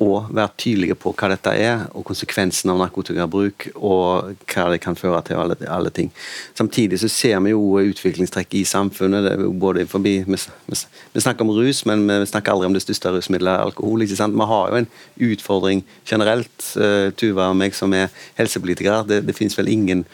[0.00, 4.96] og være tydelige på hva dette er, og konsekvensen av narkotikabruk, og hva det kan
[4.96, 6.08] føre til, alle, alle ting.
[6.56, 9.26] Samtidig så ser vi jo utviklingstrekk i samfunnet.
[9.26, 10.40] det er jo både forbi, vi,
[10.72, 14.02] vi, snakker om rus, men vi snakker aldri om det største rusmiddelet, alkohol.
[14.02, 14.36] ikke sant?
[14.40, 14.90] Vi har jo en
[15.30, 18.08] utfordring generelt, uh, Tuva og meg som er
[18.40, 19.04] helsepolitikere.
[19.08, 20.06] Det, det finnes vel ingen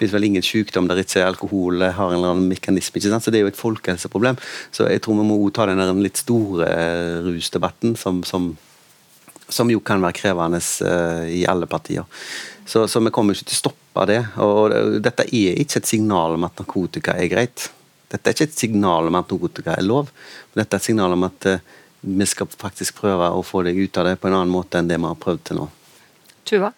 [0.00, 2.96] det finnes vel ingen sykdom der ikke alkohol har en eller annen mekanisme.
[2.96, 3.24] ikke sant?
[3.24, 4.38] Så Det er jo et folkehelseproblem.
[4.72, 6.68] Så jeg tror vi må ta den litt store
[7.26, 8.54] rusdebatten som, som
[9.52, 12.06] som jo kan være krevende uh, i alle partier.
[12.66, 14.20] Så, så, vi kommer ikke til å stoppe det.
[14.38, 17.68] Og, og dette er ikke et signal om at narkotika er greit.
[18.10, 20.10] Dette er ikke et signal om at narkotika er lov.
[20.54, 21.62] Dette er et signal om at uh,
[22.00, 24.88] vi skal faktisk prøve å få deg ut av det på en annen måte enn
[24.88, 25.70] det vi har prøvd til nå.
[26.48, 26.72] Tuva?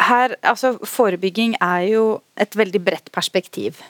[0.00, 2.04] her, altså Forebygging er jo
[2.40, 3.80] et veldig bredt perspektiv.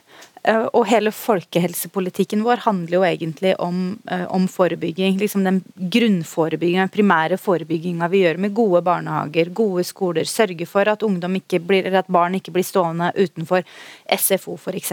[0.43, 5.19] Eh, og hele folkehelsepolitikken vår handler jo egentlig om, eh, om forebygging.
[5.21, 10.25] Liksom den grunnforebygginga, primære forebygginga vi gjør med gode barnehager, gode skoler.
[10.25, 13.63] Sørge for at, blir, at barn ikke blir stående utenfor
[14.09, 14.93] SFO f.eks.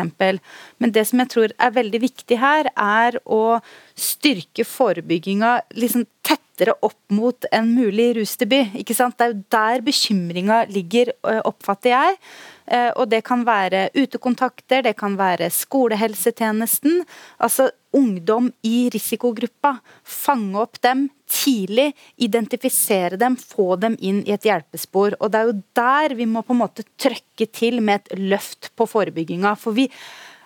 [0.79, 3.61] Men det som jeg tror er veldig viktig her, er å
[3.95, 8.75] styrke forebygginga liksom tettere opp mot en mulig rusdebut.
[8.75, 9.17] Ikke sant?
[9.17, 12.17] Det er jo der bekymringa ligger, eh, oppfatter jeg.
[12.67, 17.01] Eh, og det kan være utekontakter, det kan være skolehelsetjenesten.
[17.39, 19.77] Altså ungdom i risikogruppa.
[20.03, 21.91] Fange opp dem tidlig,
[22.23, 25.15] identifisere dem, få dem inn i et hjelpespor.
[25.19, 28.71] Og det er jo der vi må på en måte trøkke til med et løft
[28.75, 29.55] på forebygginga.
[29.59, 29.87] For vi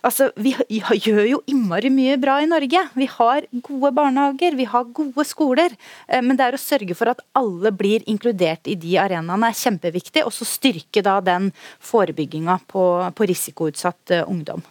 [0.02, 2.82] Altså, Vi gjør jo innmari mye bra i Norge.
[2.98, 5.76] Vi har gode barnehager, vi har gode skoler.
[6.08, 9.60] Eh, men det er å sørge for at alle blir inkludert i de arenaene er
[9.60, 10.26] kjempeviktig.
[10.26, 14.66] Og så styrke da den forebygginga på, på risikoutsatt eh, ungdom.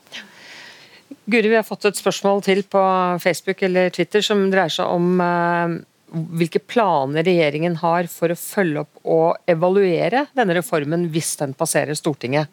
[1.30, 2.82] Guri, vi har fått et spørsmål til på
[3.22, 5.76] Facebook eller Twitter som dreier seg om uh,
[6.10, 11.98] hvilke planer regjeringen har for å følge opp og evaluere denne reformen hvis den passerer
[11.98, 12.50] Stortinget.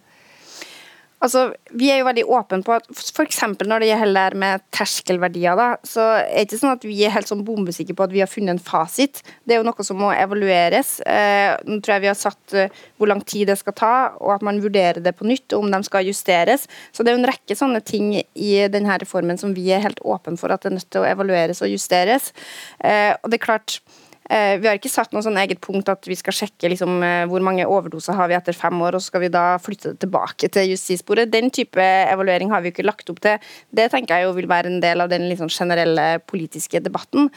[1.17, 3.39] Altså, Vi er jo veldig åpne på at f.eks.
[3.65, 7.31] når det gjelder med terskelverdier, da, så er det ikke sånn at vi er helt
[7.31, 9.23] sånn bombesikre på at vi har funnet en fasit.
[9.43, 10.99] Det er jo noe som må evalueres.
[11.09, 14.35] Eh, nå tror jeg vi har satt eh, hvor lang tid det skal ta, og
[14.37, 16.67] at man vurderer det på nytt, om de skal justeres.
[16.93, 20.03] Så det er jo en rekke sånne ting i denne reformen som vi er helt
[20.05, 22.29] åpne for at det er nødt til å evalueres og justeres.
[22.77, 23.81] Eh, og det er klart
[24.27, 27.43] vi har ikke satt noe sånn eget punkt at vi skal sjekke liksom, eh, hvor
[27.45, 30.51] mange overdoser har vi etter fem år, og så skal vi da flytte det tilbake
[30.51, 31.31] til justissporet.
[31.31, 33.39] Den type evaluering har vi ikke lagt opp til.
[33.71, 37.31] Det tenker jeg jo vil være en del av den liksom generelle politiske debatten.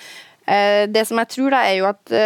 [0.50, 2.16] Eh, det som jeg tror, da, er jo at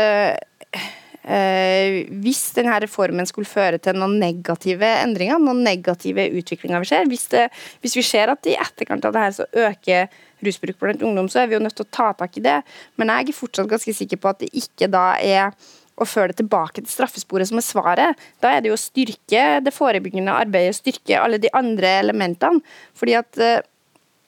[1.25, 7.09] Eh, hvis denne reformen skulle føre til noen negative endringer, noen negative utviklinger vi ser,
[7.09, 7.47] hvis, det,
[7.81, 11.43] hvis vi ser at i etterkant av det her så øker rusbruk blant ungdom, så
[11.43, 12.61] er vi jo nødt til å ta tak i det.
[13.01, 15.55] Men jeg er fortsatt ganske sikker på at det ikke da er
[15.95, 18.25] å føre det tilbake til straffesporet som er svaret.
[18.43, 22.65] Da er det jo å styrke det forebyggende arbeidet, styrke alle de andre elementene.
[22.99, 23.63] Fordi at eh,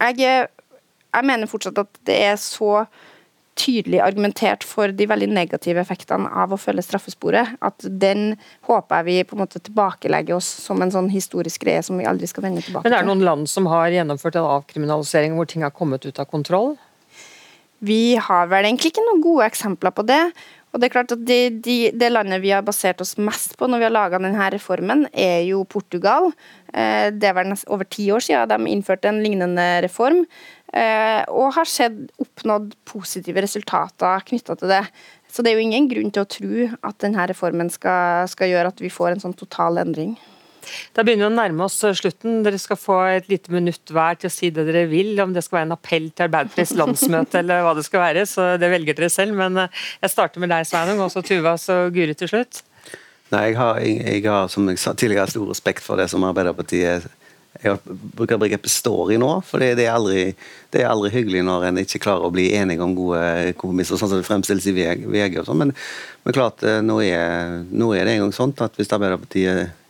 [0.07, 0.47] jeg,
[1.11, 2.85] jeg mener fortsatt at det er så
[3.57, 7.57] tydelig argumentert for de veldig negative effektene av å følge straffesporet.
[7.65, 8.35] At den
[8.69, 12.09] håper jeg vi på en måte tilbakelegger oss som en sånn historisk greie som vi
[12.09, 12.91] aldri skal vende tilbake til.
[12.91, 16.21] Men er det noen land som har gjennomført en avkriminalisering hvor ting har kommet ut
[16.23, 16.77] av kontroll?
[17.85, 20.23] Vi har vel egentlig ikke noen gode eksempler på det.
[20.77, 23.65] Og Det er klart at det, de, det landet vi har basert oss mest på
[23.65, 26.29] når vi har laga denne reformen, er jo Portugal.
[26.69, 30.27] Eh, det vel over ti år siden de innførte en lignende reform.
[30.75, 34.83] Eh, og har sett oppnådd positive resultater knytta til det.
[35.31, 38.73] Så det er jo ingen grunn til å tro at denne reformen skal, skal gjøre
[38.73, 40.17] at vi får en sånn total endring.
[40.97, 42.41] Da begynner vi å nærme oss slutten.
[42.43, 45.13] Dere skal få et lite minutt hver til å si det dere vil.
[45.23, 48.49] Om det skal være en appell til Arbeiderpartiets landsmøte eller hva det skal være, så
[48.61, 49.37] det velger dere selv.
[49.39, 52.65] Men eh, jeg starter med deg, Sveinung, og så Tuva og Guri til slutt.
[53.35, 56.27] Nei, jeg har, jeg, jeg har, som jeg sa tidligere, stor respekt for det som
[56.27, 57.07] Arbeiderpartiet
[57.63, 60.29] jeg bruker begrepet story nå, for det aldri,
[60.75, 64.13] det er aldri hyggelig når en ikke klarer å bli enige om gode kompromisser, sånn
[64.13, 65.41] som det fremstilles i VG.
[65.41, 65.75] og sånn, men,
[66.25, 69.86] men, klart, eh, nå er, nå er det en gang sånn at hvis Arbeiderpartiet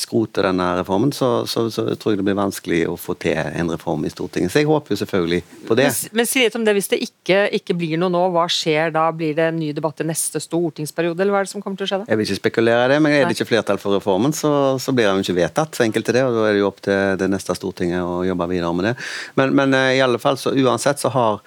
[0.00, 3.72] skroter denne reformen, så, så, så, tror jeg det blir vanskelig å få til en
[3.72, 4.52] reform i Stortinget.
[4.52, 5.88] Så jeg håper jo selvfølgelig på det.
[5.88, 8.92] Men, men si litt om det, Hvis det ikke, ikke, blir noe nå, hva skjer
[8.94, 9.08] da?
[9.14, 11.88] Blir det en ny debatt i neste stortingsperiode, eller hva er det som kommer til
[11.88, 12.10] å skje da?
[12.10, 14.94] Jeg vil ikke spekulere i det, men er det ikke flertall for reformen, så, så
[14.94, 15.74] blir den ikke vedtatt.
[15.74, 18.22] Så enkelt er det, og da er det jo opp til det neste Stortinget å
[18.28, 18.94] jobbe videre med det.
[19.40, 21.42] Men, men eh, i alle fall, så uansett så har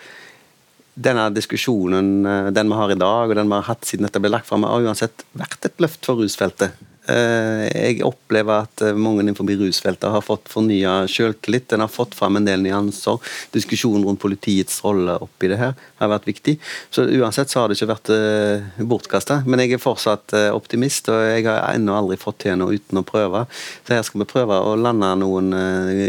[1.01, 4.21] denne diskusjonen eh, den vi har i dag, og den vi har hatt siden dette
[4.21, 6.75] ble lagt fram, har uansett vært et løft for rusfeltet.
[7.11, 11.73] Eh, jeg opplever at eh, mange innenfor rusfeltet har fått fornya selvtillit.
[11.73, 13.19] En har fått fram en del nyanser.
[13.55, 16.57] Diskusjonen rundt politiets rolle oppi det her har vært viktig.
[16.93, 19.41] Så uansett så har det ikke vært uh, bortkasta.
[19.45, 23.05] Men jeg er fortsatt optimist, og jeg har ennå aldri fått til noe uten å
[23.05, 23.43] prøve.
[23.85, 25.51] Så her skal vi prøve å lande noen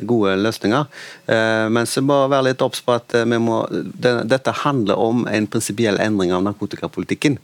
[0.09, 1.03] gode løsninger.
[1.73, 6.01] men så bare være litt obs på at vi må, dette handler om en prinsipiell
[6.01, 7.39] endring av narkotikapolitikken.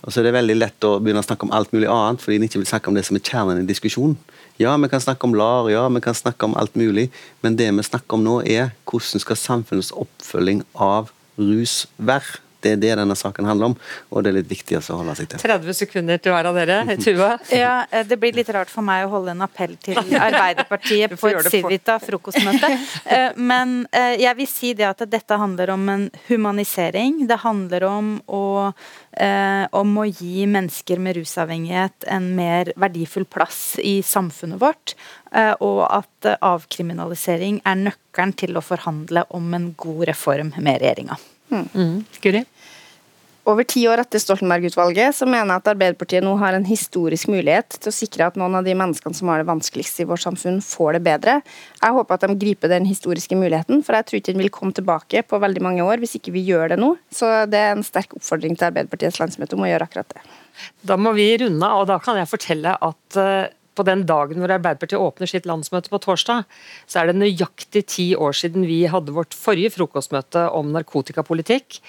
[0.00, 2.38] Og så er det veldig lett å begynne å snakke om alt mulig annet, fordi
[2.38, 4.16] en ikke vil snakke om det som er kjernen i diskusjonen.
[4.60, 7.08] Ja, vi kan snakke om LAR, ja, vi kan snakke om alt mulig,
[7.44, 12.40] men det vi snakker om nå, er hvordan skal samfunnets oppfølging av rus være?
[12.60, 13.76] Det er det denne saken handler om,
[14.10, 15.40] og det er litt viktig å holde seg til.
[15.40, 16.96] 30 sekunder til hver av dere.
[17.00, 17.30] Tuva?
[17.62, 19.96] Ja, eh, Det blir litt rart for meg å holde en appell til
[20.26, 21.50] Arbeiderpartiet på et.
[21.50, 22.70] Civita frokostmøte.
[23.10, 27.24] Eh, Men eh, jeg vil si det at dette handler om en humanisering.
[27.26, 28.42] Det handler om å,
[29.16, 34.94] eh, om å gi mennesker med rusavhengighet en mer verdifull plass i samfunnet vårt.
[35.32, 41.18] eh, Og at avkriminalisering er nøkkelen til å forhandle om en god reform med regjeringa.
[42.22, 42.44] Guri?
[43.48, 47.78] Over ti år etter Stoltenberg-utvalget så mener jeg at Arbeiderpartiet nå har en historisk mulighet
[47.78, 50.60] til å sikre at noen av de menneskene som har det vanskeligst i vårt samfunn,
[50.62, 51.38] får det bedre.
[51.80, 54.76] Jeg håper at de griper den historiske muligheten, for jeg tror ikke den vil komme
[54.76, 56.92] tilbake på veldig mange år hvis ikke vi gjør det nå.
[57.08, 60.26] Så det er en sterk oppfordring til Arbeiderpartiets landsmøte om å gjøre akkurat det.
[60.84, 63.48] Da må vi runde og da kan jeg fortelle at eh,
[63.78, 66.48] på den dagen hvor Arbeiderpartiet åpner sitt landsmøte på torsdag,
[66.90, 71.80] så er det nøyaktig ti år siden vi hadde vårt forrige frokostmøte om narkotikapolitikk.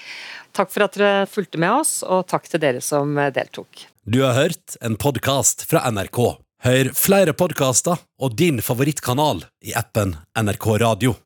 [0.58, 3.88] Takk for at dere fulgte med oss, og takk til dere som deltok.
[4.04, 6.22] Du har hørt en podkast fra NRK.
[6.62, 11.18] Hør flere podkaster og din favorittkanal i appen NRK Radio.